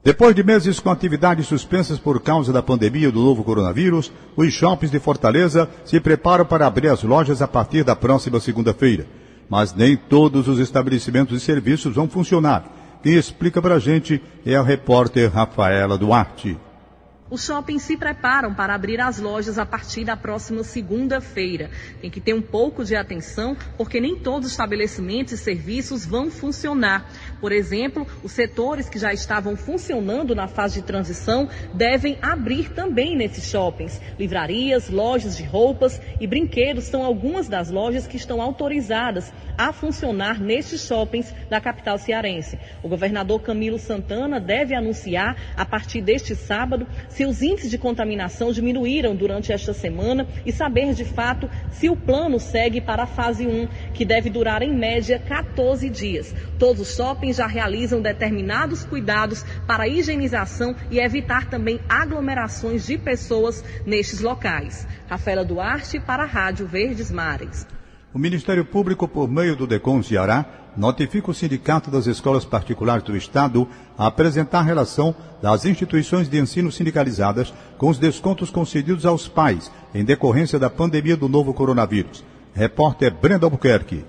Depois 0.04 0.36
de 0.36 0.44
meses 0.44 0.78
com 0.78 0.90
atividades 0.90 1.48
suspensas 1.48 1.98
por 1.98 2.20
causa 2.20 2.52
da 2.52 2.62
pandemia 2.62 3.10
do 3.10 3.20
novo 3.20 3.42
coronavírus, 3.42 4.12
os 4.36 4.54
shoppings 4.54 4.92
de 4.92 5.00
Fortaleza 5.00 5.68
se 5.84 5.98
preparam 5.98 6.46
para 6.46 6.64
abrir 6.64 6.90
as 6.90 7.02
lojas 7.02 7.42
a 7.42 7.48
partir 7.48 7.82
da 7.82 7.96
próxima 7.96 8.38
segunda-feira. 8.38 9.04
Mas 9.50 9.74
nem 9.74 9.96
todos 9.96 10.46
os 10.46 10.60
estabelecimentos 10.60 11.36
e 11.36 11.40
serviços 11.44 11.96
vão 11.96 12.08
funcionar. 12.08 12.77
Quem 13.02 13.14
explica 13.14 13.62
para 13.62 13.76
a 13.76 13.78
gente 13.78 14.20
é 14.44 14.56
a 14.56 14.62
repórter 14.62 15.30
Rafaela 15.32 15.96
Duarte. 15.96 16.58
Os 17.30 17.44
shoppings 17.44 17.82
se 17.82 17.94
preparam 17.94 18.54
para 18.54 18.74
abrir 18.74 18.98
as 19.02 19.18
lojas 19.18 19.58
a 19.58 19.66
partir 19.66 20.02
da 20.02 20.16
próxima 20.16 20.64
segunda-feira. 20.64 21.68
Tem 22.00 22.10
que 22.10 22.22
ter 22.22 22.32
um 22.32 22.40
pouco 22.40 22.82
de 22.82 22.96
atenção, 22.96 23.54
porque 23.76 24.00
nem 24.00 24.16
todos 24.16 24.46
os 24.46 24.52
estabelecimentos 24.52 25.34
e 25.34 25.36
serviços 25.36 26.06
vão 26.06 26.30
funcionar. 26.30 27.06
Por 27.38 27.52
exemplo, 27.52 28.06
os 28.22 28.32
setores 28.32 28.88
que 28.88 28.98
já 28.98 29.12
estavam 29.12 29.56
funcionando 29.56 30.34
na 30.34 30.48
fase 30.48 30.80
de 30.80 30.86
transição 30.86 31.50
devem 31.74 32.16
abrir 32.22 32.70
também 32.70 33.14
nesses 33.14 33.44
shoppings. 33.44 34.00
Livrarias, 34.18 34.88
lojas 34.88 35.36
de 35.36 35.42
roupas 35.42 36.00
e 36.18 36.26
brinquedos 36.26 36.84
são 36.84 37.04
algumas 37.04 37.46
das 37.46 37.68
lojas 37.68 38.06
que 38.06 38.16
estão 38.16 38.40
autorizadas 38.40 39.30
a 39.58 39.70
funcionar 39.70 40.40
nestes 40.40 40.86
shoppings 40.86 41.34
da 41.50 41.60
capital 41.60 41.98
cearense. 41.98 42.58
O 42.82 42.88
governador 42.88 43.42
Camilo 43.42 43.78
Santana 43.78 44.40
deve 44.40 44.74
anunciar, 44.74 45.36
a 45.56 45.66
partir 45.66 46.00
deste 46.00 46.34
sábado, 46.34 46.86
se 47.18 47.26
os 47.26 47.42
índices 47.42 47.68
de 47.68 47.76
contaminação 47.76 48.52
diminuíram 48.52 49.12
durante 49.16 49.52
esta 49.52 49.74
semana 49.74 50.24
e 50.46 50.52
saber 50.52 50.94
de 50.94 51.04
fato 51.04 51.50
se 51.72 51.90
o 51.90 51.96
plano 51.96 52.38
segue 52.38 52.80
para 52.80 53.02
a 53.02 53.06
fase 53.08 53.44
1, 53.44 53.66
que 53.92 54.04
deve 54.04 54.30
durar 54.30 54.62
em 54.62 54.72
média 54.72 55.18
14 55.18 55.90
dias. 55.90 56.32
Todos 56.60 56.80
os 56.80 56.94
shoppings 56.94 57.38
já 57.38 57.48
realizam 57.48 58.00
determinados 58.00 58.84
cuidados 58.84 59.44
para 59.66 59.82
a 59.82 59.88
higienização 59.88 60.76
e 60.92 61.00
evitar 61.00 61.50
também 61.50 61.80
aglomerações 61.88 62.86
de 62.86 62.96
pessoas 62.96 63.64
nestes 63.84 64.20
locais. 64.20 64.86
Rafaela 65.08 65.44
Duarte 65.44 65.98
para 65.98 66.22
a 66.22 66.26
Rádio 66.26 66.68
Verdes 66.68 67.10
Mares. 67.10 67.66
O 68.14 68.18
Ministério 68.18 68.64
Público, 68.64 69.08
por 69.08 69.28
meio 69.28 69.56
do 69.56 69.66
DECOM 69.66 70.04
Ceará, 70.04 70.67
notifica 70.78 71.32
o 71.32 71.34
Sindicato 71.34 71.90
das 71.90 72.06
Escolas 72.06 72.44
Particulares 72.44 73.02
do 73.02 73.16
Estado 73.16 73.68
a 73.98 74.06
apresentar 74.06 74.62
relação 74.62 75.14
das 75.42 75.64
instituições 75.64 76.28
de 76.28 76.38
ensino 76.38 76.70
sindicalizadas 76.70 77.52
com 77.76 77.88
os 77.88 77.98
descontos 77.98 78.48
concedidos 78.48 79.04
aos 79.04 79.26
pais 79.26 79.72
em 79.92 80.04
decorrência 80.04 80.56
da 80.56 80.70
pandemia 80.70 81.16
do 81.16 81.28
novo 81.28 81.52
coronavírus. 81.52 82.24
Repórter 82.54 83.12
Brenda 83.12 83.44
Albuquerque. 83.44 84.04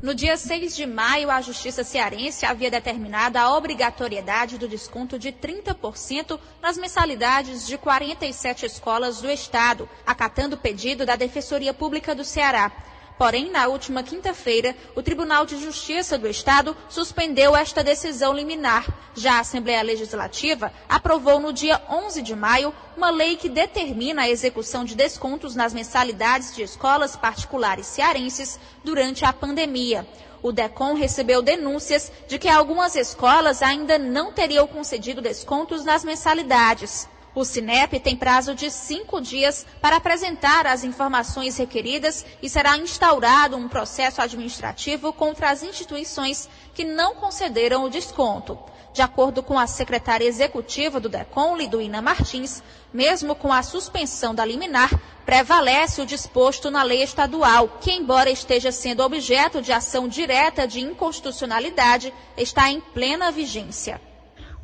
No 0.00 0.14
dia 0.14 0.36
6 0.36 0.74
de 0.74 0.86
maio, 0.86 1.30
a 1.30 1.40
Justiça 1.42 1.84
Cearense 1.84 2.44
havia 2.44 2.70
determinado 2.70 3.38
a 3.38 3.54
obrigatoriedade 3.54 4.58
do 4.58 4.68
desconto 4.68 5.18
de 5.18 5.30
30% 5.30 6.38
nas 6.60 6.76
mensalidades 6.78 7.66
de 7.66 7.76
47 7.76 8.66
escolas 8.66 9.20
do 9.20 9.30
Estado, 9.30 9.88
acatando 10.06 10.56
o 10.56 10.58
pedido 10.58 11.04
da 11.06 11.16
Defensoria 11.16 11.72
Pública 11.72 12.14
do 12.14 12.24
Ceará. 12.24 12.72
Porém, 13.16 13.48
na 13.48 13.68
última 13.68 14.02
quinta-feira, 14.02 14.74
o 14.96 15.02
Tribunal 15.02 15.46
de 15.46 15.56
Justiça 15.56 16.18
do 16.18 16.26
Estado 16.26 16.76
suspendeu 16.88 17.54
esta 17.54 17.84
decisão 17.84 18.32
liminar. 18.32 18.86
Já 19.14 19.34
a 19.34 19.40
Assembleia 19.40 19.82
Legislativa 19.82 20.72
aprovou 20.88 21.38
no 21.38 21.52
dia 21.52 21.80
11 21.88 22.20
de 22.22 22.34
maio 22.34 22.74
uma 22.96 23.10
lei 23.10 23.36
que 23.36 23.48
determina 23.48 24.22
a 24.22 24.28
execução 24.28 24.84
de 24.84 24.96
descontos 24.96 25.54
nas 25.54 25.72
mensalidades 25.72 26.56
de 26.56 26.62
escolas 26.62 27.14
particulares 27.14 27.86
cearenses 27.86 28.58
durante 28.82 29.24
a 29.24 29.32
pandemia. 29.32 30.04
O 30.42 30.50
DECOM 30.50 30.94
recebeu 30.94 31.40
denúncias 31.40 32.12
de 32.28 32.38
que 32.38 32.48
algumas 32.48 32.96
escolas 32.96 33.62
ainda 33.62 33.96
não 33.96 34.32
teriam 34.32 34.66
concedido 34.66 35.22
descontos 35.22 35.84
nas 35.84 36.04
mensalidades. 36.04 37.08
O 37.34 37.44
Sinep 37.44 37.98
tem 37.98 38.14
prazo 38.16 38.54
de 38.54 38.70
cinco 38.70 39.20
dias 39.20 39.66
para 39.80 39.96
apresentar 39.96 40.68
as 40.68 40.84
informações 40.84 41.56
requeridas 41.56 42.24
e 42.40 42.48
será 42.48 42.78
instaurado 42.78 43.56
um 43.56 43.68
processo 43.68 44.22
administrativo 44.22 45.12
contra 45.12 45.50
as 45.50 45.64
instituições 45.64 46.48
que 46.72 46.84
não 46.84 47.16
concederam 47.16 47.84
o 47.84 47.90
desconto. 47.90 48.56
De 48.92 49.02
acordo 49.02 49.42
com 49.42 49.58
a 49.58 49.66
secretária 49.66 50.24
executiva 50.24 51.00
do 51.00 51.08
DECOM, 51.08 51.56
Liduína 51.56 52.00
Martins, 52.00 52.62
mesmo 52.92 53.34
com 53.34 53.52
a 53.52 53.64
suspensão 53.64 54.32
da 54.32 54.44
liminar, 54.44 54.88
prevalece 55.26 56.00
o 56.00 56.06
disposto 56.06 56.70
na 56.70 56.84
lei 56.84 57.02
estadual, 57.02 57.78
que, 57.80 57.90
embora 57.90 58.30
esteja 58.30 58.70
sendo 58.70 59.02
objeto 59.02 59.60
de 59.60 59.72
ação 59.72 60.06
direta 60.06 60.68
de 60.68 60.78
inconstitucionalidade, 60.78 62.14
está 62.36 62.70
em 62.70 62.80
plena 62.80 63.32
vigência. 63.32 64.00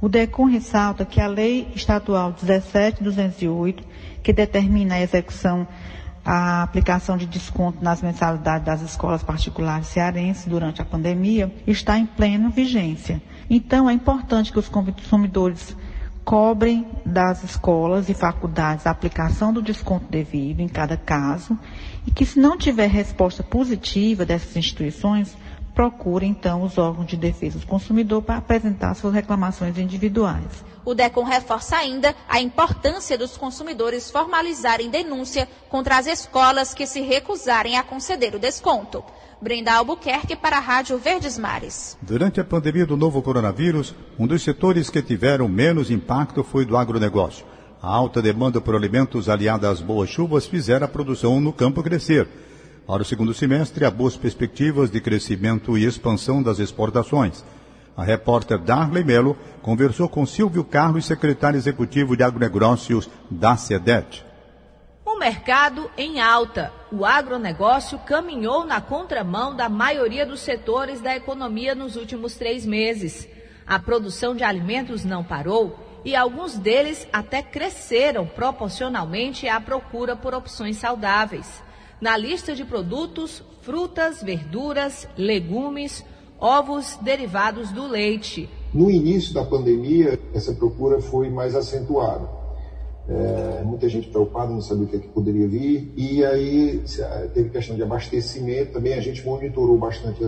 O 0.01 0.09
DECOM 0.09 0.47
ressalta 0.47 1.05
que 1.05 1.21
a 1.21 1.27
Lei 1.27 1.69
Estadual 1.75 2.33
17208, 2.33 3.85
que 4.23 4.33
determina 4.33 4.95
a 4.95 5.03
execução, 5.03 5.69
a 6.25 6.63
aplicação 6.63 7.19
de 7.19 7.27
desconto 7.27 7.85
nas 7.85 8.01
mensalidades 8.01 8.65
das 8.65 8.81
escolas 8.81 9.23
particulares 9.23 9.89
cearenses 9.89 10.47
durante 10.47 10.81
a 10.81 10.87
pandemia, 10.87 11.55
está 11.67 11.99
em 11.99 12.07
plena 12.07 12.49
vigência. 12.49 13.21
Então, 13.51 13.91
é 13.91 13.93
importante 13.93 14.51
que 14.51 14.59
os 14.59 14.71
consumidores 14.71 15.77
cobrem 16.25 16.87
das 17.05 17.45
escolas 17.45 18.09
e 18.09 18.15
faculdades 18.15 18.87
a 18.87 18.91
aplicação 18.91 19.53
do 19.53 19.61
desconto 19.61 20.07
devido 20.09 20.61
em 20.61 20.69
cada 20.69 20.97
caso 20.97 21.59
e 22.07 22.11
que, 22.11 22.25
se 22.25 22.39
não 22.39 22.57
tiver 22.57 22.89
resposta 22.89 23.43
positiva 23.43 24.25
dessas 24.25 24.57
instituições, 24.57 25.37
procure 25.81 26.27
então 26.27 26.63
os 26.63 26.77
órgãos 26.77 27.07
de 27.07 27.17
defesa 27.17 27.59
do 27.59 27.67
consumidor 27.67 28.21
para 28.21 28.37
apresentar 28.37 28.93
suas 28.93 29.15
reclamações 29.15 29.79
individuais. 29.79 30.63
O 30.85 30.95
DECOM 30.95 31.25
reforça 31.25 31.75
ainda 31.77 32.15
a 32.29 32.39
importância 32.39 33.17
dos 33.17 33.39
consumidores 33.39 34.11
formalizarem 34.11 34.91
denúncia 34.91 35.49
contra 35.71 35.97
as 35.97 36.07
escolas 36.07 36.75
que 36.75 36.87
se 36.87 37.01
recusarem 37.01 37.79
a 37.79 37.83
conceder 37.83 38.35
o 38.35 38.39
desconto. 38.39 39.03
Brenda 39.41 39.73
Albuquerque 39.73 40.37
para 40.37 40.59
a 40.59 40.61
Rádio 40.61 40.99
Verdes 40.99 41.39
Mares. 41.39 41.97
Durante 42.03 42.39
a 42.43 42.45
pandemia 42.45 42.85
do 42.85 42.95
novo 42.95 43.23
coronavírus, 43.23 43.95
um 44.19 44.27
dos 44.27 44.43
setores 44.43 44.91
que 44.91 45.01
tiveram 45.01 45.49
menos 45.49 45.91
impacto 45.91 46.45
foi 46.45 46.67
do 46.67 46.77
agronegócio. 46.77 47.47
A 47.81 47.89
alta 47.89 48.21
demanda 48.21 48.61
por 48.61 48.75
alimentos 48.75 49.31
aliada 49.31 49.71
às 49.71 49.81
boas 49.81 50.11
chuvas 50.11 50.45
fizeram 50.45 50.85
a 50.85 50.91
produção 50.91 51.41
no 51.41 51.55
campo 51.55 51.83
crescer. 51.83 52.29
Para 52.91 53.03
o 53.03 53.05
segundo 53.05 53.33
semestre, 53.33 53.85
há 53.85 53.91
boas 53.91 54.17
perspectivas 54.17 54.91
de 54.91 55.01
crescimento 55.01 55.79
e 55.79 55.85
expansão 55.85 56.43
das 56.43 56.59
exportações. 56.59 57.45
A 57.97 58.03
repórter 58.03 58.59
Darley 58.59 59.05
Melo 59.05 59.39
conversou 59.63 60.09
com 60.09 60.27
Silvio 60.27 60.65
Carlos, 60.65 61.05
secretário 61.05 61.57
executivo 61.57 62.17
de 62.17 62.25
agronegócios 62.25 63.09
da 63.31 63.57
SEDET. 63.57 64.27
O 65.07 65.17
mercado 65.21 65.89
em 65.97 66.21
alta. 66.21 66.73
O 66.91 67.07
agronegócio 67.07 67.97
caminhou 68.01 68.67
na 68.67 68.81
contramão 68.81 69.55
da 69.55 69.69
maioria 69.69 70.27
dos 70.27 70.41
setores 70.41 71.01
da 71.01 71.15
economia 71.15 71.77
nos 71.77 71.95
últimos 71.95 72.35
três 72.35 72.67
meses. 72.67 73.29
A 73.65 73.79
produção 73.79 74.35
de 74.35 74.43
alimentos 74.43 75.05
não 75.05 75.23
parou 75.23 75.79
e 76.05 76.17
alguns 76.17 76.59
deles 76.59 77.07
até 77.13 77.41
cresceram 77.41 78.27
proporcionalmente 78.27 79.47
à 79.47 79.61
procura 79.61 80.17
por 80.17 80.35
opções 80.35 80.77
saudáveis 80.79 81.63
na 82.01 82.17
lista 82.17 82.55
de 82.55 82.65
produtos 82.65 83.43
frutas, 83.61 84.23
verduras, 84.23 85.07
legumes, 85.17 86.05
ovos 86.39 86.97
derivados 87.03 87.71
do 87.71 87.87
leite. 87.87 88.49
No 88.73 88.91
início 88.91 89.35
da 89.35 89.45
pandemia, 89.45 90.19
essa 90.33 90.53
procura 90.55 91.01
foi 91.01 91.29
mais 91.29 91.55
acentuada. 91.55 92.29
É, 93.09 93.65
muita 93.65 93.89
gente 93.89 94.09
preocupada, 94.09 94.53
não 94.53 94.61
sabia 94.61 94.85
o 94.85 94.87
que, 94.87 94.97
é 94.97 94.99
que 95.01 95.09
poderia 95.09 95.47
vir, 95.49 95.93
e 95.97 96.25
aí 96.25 96.81
teve 97.35 97.51
questão 97.51 97.75
de 97.75 97.83
abastecimento, 97.83 98.73
também 98.73 98.95
a 98.95 99.01
gente 99.01 99.25
monitorou 99.25 99.77
bastante 99.77 100.23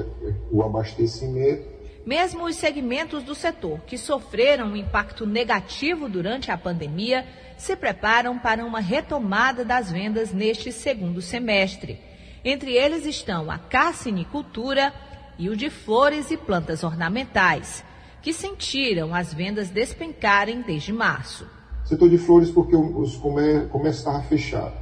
o 0.51 0.63
abastecimento. 0.63 1.72
Mesmo 2.05 2.47
os 2.47 2.57
segmentos 2.57 3.23
do 3.23 3.35
setor 3.35 3.81
que 3.87 3.97
sofreram 3.97 4.69
um 4.69 4.77
impacto 4.77 5.25
negativo 5.25 6.09
durante 6.09 6.51
a 6.51 6.59
pandemia 6.59 7.25
se 7.57 7.77
preparam 7.77 8.39
para 8.39 8.65
uma 8.65 8.81
retomada 8.81 9.65
das 9.65 9.91
vendas 9.91 10.33
neste 10.33 10.73
segundo 10.73 11.23
semestre. 11.23 12.01
Entre 12.45 12.73
eles 12.73 13.07
estão 13.07 13.49
a 13.49 13.57
carcinicultura 13.57 14.93
e 15.39 15.49
o 15.49 15.57
de 15.57 15.71
flores 15.71 16.33
e 16.33 16.37
plantas 16.37 16.83
ornamentais, 16.83 17.85
que 18.21 18.33
sentiram 18.33 19.15
as 19.15 19.33
vendas 19.33 19.71
despencarem 19.71 20.61
desde 20.61 20.93
março. 20.93 21.47
Setor 21.85 22.11
de 22.11 22.19
flores 22.19 22.51
porque 22.51 22.75
os 22.75 23.17
comércios 23.17 23.99
estavam 23.99 24.23
fechados. 24.25 24.79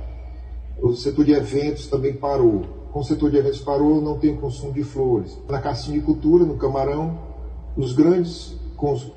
O 0.78 0.94
setor 0.94 1.26
de 1.26 1.32
eventos 1.32 1.86
também 1.86 2.14
parou. 2.14 2.79
Com 2.92 3.00
o 3.00 3.04
setor 3.04 3.30
de 3.30 3.36
eventos 3.36 3.60
parou, 3.60 4.00
não 4.00 4.18
tem 4.18 4.36
consumo 4.36 4.72
de 4.72 4.82
flores. 4.82 5.38
Na 5.48 5.60
carcinicultura, 5.60 6.44
no 6.44 6.56
camarão, 6.56 7.18
os 7.76 7.92
grandes 7.92 8.56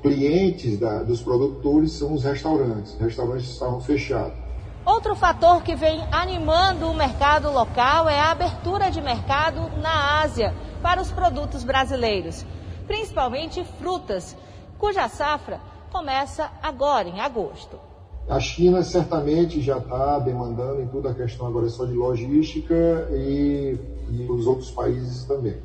clientes 0.02 0.78
da, 0.78 1.02
dos 1.02 1.22
produtores 1.22 1.92
são 1.92 2.12
os 2.12 2.22
restaurantes. 2.22 2.94
Os 2.94 3.00
restaurantes 3.00 3.50
estavam 3.50 3.80
fechados. 3.80 4.44
Outro 4.84 5.16
fator 5.16 5.62
que 5.62 5.74
vem 5.74 6.06
animando 6.12 6.86
o 6.86 6.94
mercado 6.94 7.50
local 7.50 8.06
é 8.08 8.20
a 8.20 8.30
abertura 8.30 8.90
de 8.90 9.00
mercado 9.00 9.70
na 9.80 10.20
Ásia 10.20 10.54
para 10.82 11.00
os 11.00 11.10
produtos 11.10 11.64
brasileiros, 11.64 12.44
principalmente 12.86 13.64
frutas, 13.78 14.36
cuja 14.78 15.08
safra 15.08 15.58
começa 15.90 16.50
agora, 16.62 17.08
em 17.08 17.20
agosto. 17.20 17.80
A 18.28 18.40
China 18.40 18.82
certamente 18.82 19.60
já 19.60 19.76
está 19.76 20.18
demandando 20.18 20.80
em 20.80 20.88
toda 20.88 21.10
a 21.10 21.14
questão 21.14 21.46
agora 21.46 21.68
só 21.68 21.84
de 21.84 21.92
logística 21.92 22.74
e, 23.12 23.76
e 24.10 24.26
os 24.30 24.46
outros 24.46 24.70
países 24.70 25.24
também. 25.24 25.56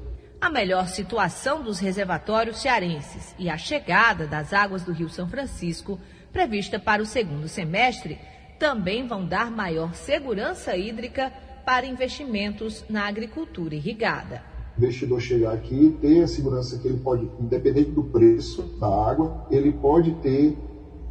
A 0.42 0.50
melhor 0.50 0.88
situação 0.88 1.64
dos 1.64 1.80
reservatórios 1.80 2.62
cearenses 2.62 3.34
e 3.40 3.50
a 3.50 3.58
chegada 3.58 4.28
das 4.28 4.54
águas 4.54 4.84
do 4.84 4.92
Rio 4.92 5.10
São 5.10 5.28
Francisco, 5.28 6.00
prevista 6.34 6.78
para 6.78 7.02
o 7.02 7.06
segundo 7.06 7.48
semestre, 7.48 8.18
também 8.60 9.08
vão 9.08 9.26
dar 9.26 9.50
maior 9.50 9.94
segurança 9.96 10.76
hídrica 10.76 11.32
para 11.66 11.86
investimentos 11.86 12.84
na 12.90 13.08
agricultura 13.08 13.76
irrigada. 13.76 14.44
O 14.78 14.82
investidor 14.82 15.22
chegar 15.22 15.54
aqui 15.54 15.98
ter 16.02 16.24
a 16.24 16.28
segurança 16.28 16.78
que 16.78 16.88
ele 16.88 17.00
pode, 17.00 17.30
independente 17.40 17.92
do 17.92 18.04
preço 18.04 18.64
da 18.80 18.88
água, 18.88 19.46
ele 19.50 19.72
pode 19.72 20.14
ter 20.16 20.58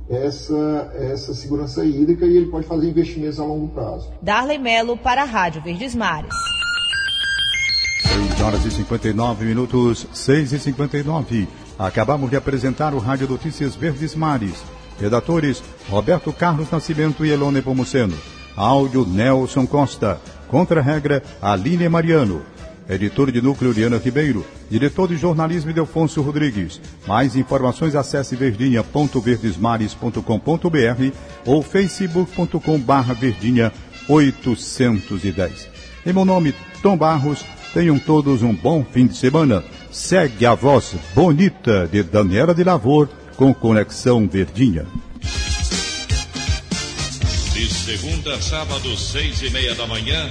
essa, 0.08 0.90
essa 0.94 1.34
segurança 1.34 1.84
hídrica 1.84 2.24
e 2.24 2.36
ele 2.36 2.46
pode 2.46 2.66
fazer 2.66 2.88
investimentos 2.88 3.38
a 3.38 3.44
longo 3.44 3.68
prazo. 3.68 4.10
Darley 4.22 4.58
Melo 4.58 4.96
para 4.96 5.22
a 5.22 5.26
Rádio 5.26 5.62
Verdes 5.62 5.94
Mares. 5.94 6.32
6 8.02 8.40
horas 8.40 8.64
e 8.64 8.70
59 8.70 9.44
minutos, 9.44 10.06
6 10.12 10.52
e 10.52 10.58
59. 10.58 11.48
Acabamos 11.78 12.30
de 12.30 12.36
apresentar 12.36 12.94
o 12.94 12.98
Rádio 12.98 13.28
Notícias 13.28 13.76
Verdes 13.76 14.14
Mares. 14.14 14.64
Redatores 14.98 15.62
Roberto 15.88 16.32
Carlos 16.32 16.70
Nascimento 16.70 17.24
e 17.24 17.30
Elone 17.30 17.62
Pomuceno. 17.62 18.16
Áudio 18.56 19.06
Nelson 19.06 19.66
Costa. 19.66 20.20
Contra-regra 20.48 21.22
Aline 21.40 21.88
Mariano. 21.88 22.42
Editor 22.88 23.30
de 23.30 23.42
núcleo 23.42 23.72
Liana 23.72 23.98
Ribeiro. 23.98 24.46
Diretor 24.70 25.08
de 25.08 25.16
jornalismo 25.16 25.72
Delfonso 25.72 26.22
Rodrigues. 26.22 26.80
Mais 27.06 27.36
informações 27.36 27.94
acesse 27.94 28.34
verdinha.verdesmares.com.br 28.34 31.12
ou 31.44 31.62
facebook.com 31.62 32.78
barra 32.78 33.12
verdinha 33.12 33.70
810. 34.08 35.68
Em 36.06 36.12
meu 36.12 36.24
nome, 36.24 36.54
Tom 36.82 36.96
Barros, 36.96 37.44
tenham 37.74 37.98
todos 37.98 38.42
um 38.42 38.54
bom 38.54 38.84
fim 38.84 39.06
de 39.06 39.16
semana. 39.16 39.62
Segue 39.90 40.46
a 40.46 40.54
voz 40.54 40.94
bonita 41.14 41.86
de 41.86 42.02
Daniela 42.02 42.54
de 42.54 42.64
Lavor 42.64 43.08
com 43.36 43.52
Conexão 43.52 44.26
Verdinha. 44.26 44.86
De 47.52 47.68
segunda 47.68 48.34
a 48.34 48.40
sábado, 48.40 48.96
seis 48.96 49.42
e 49.42 49.50
meia 49.50 49.74
da 49.74 49.86
manhã. 49.86 50.30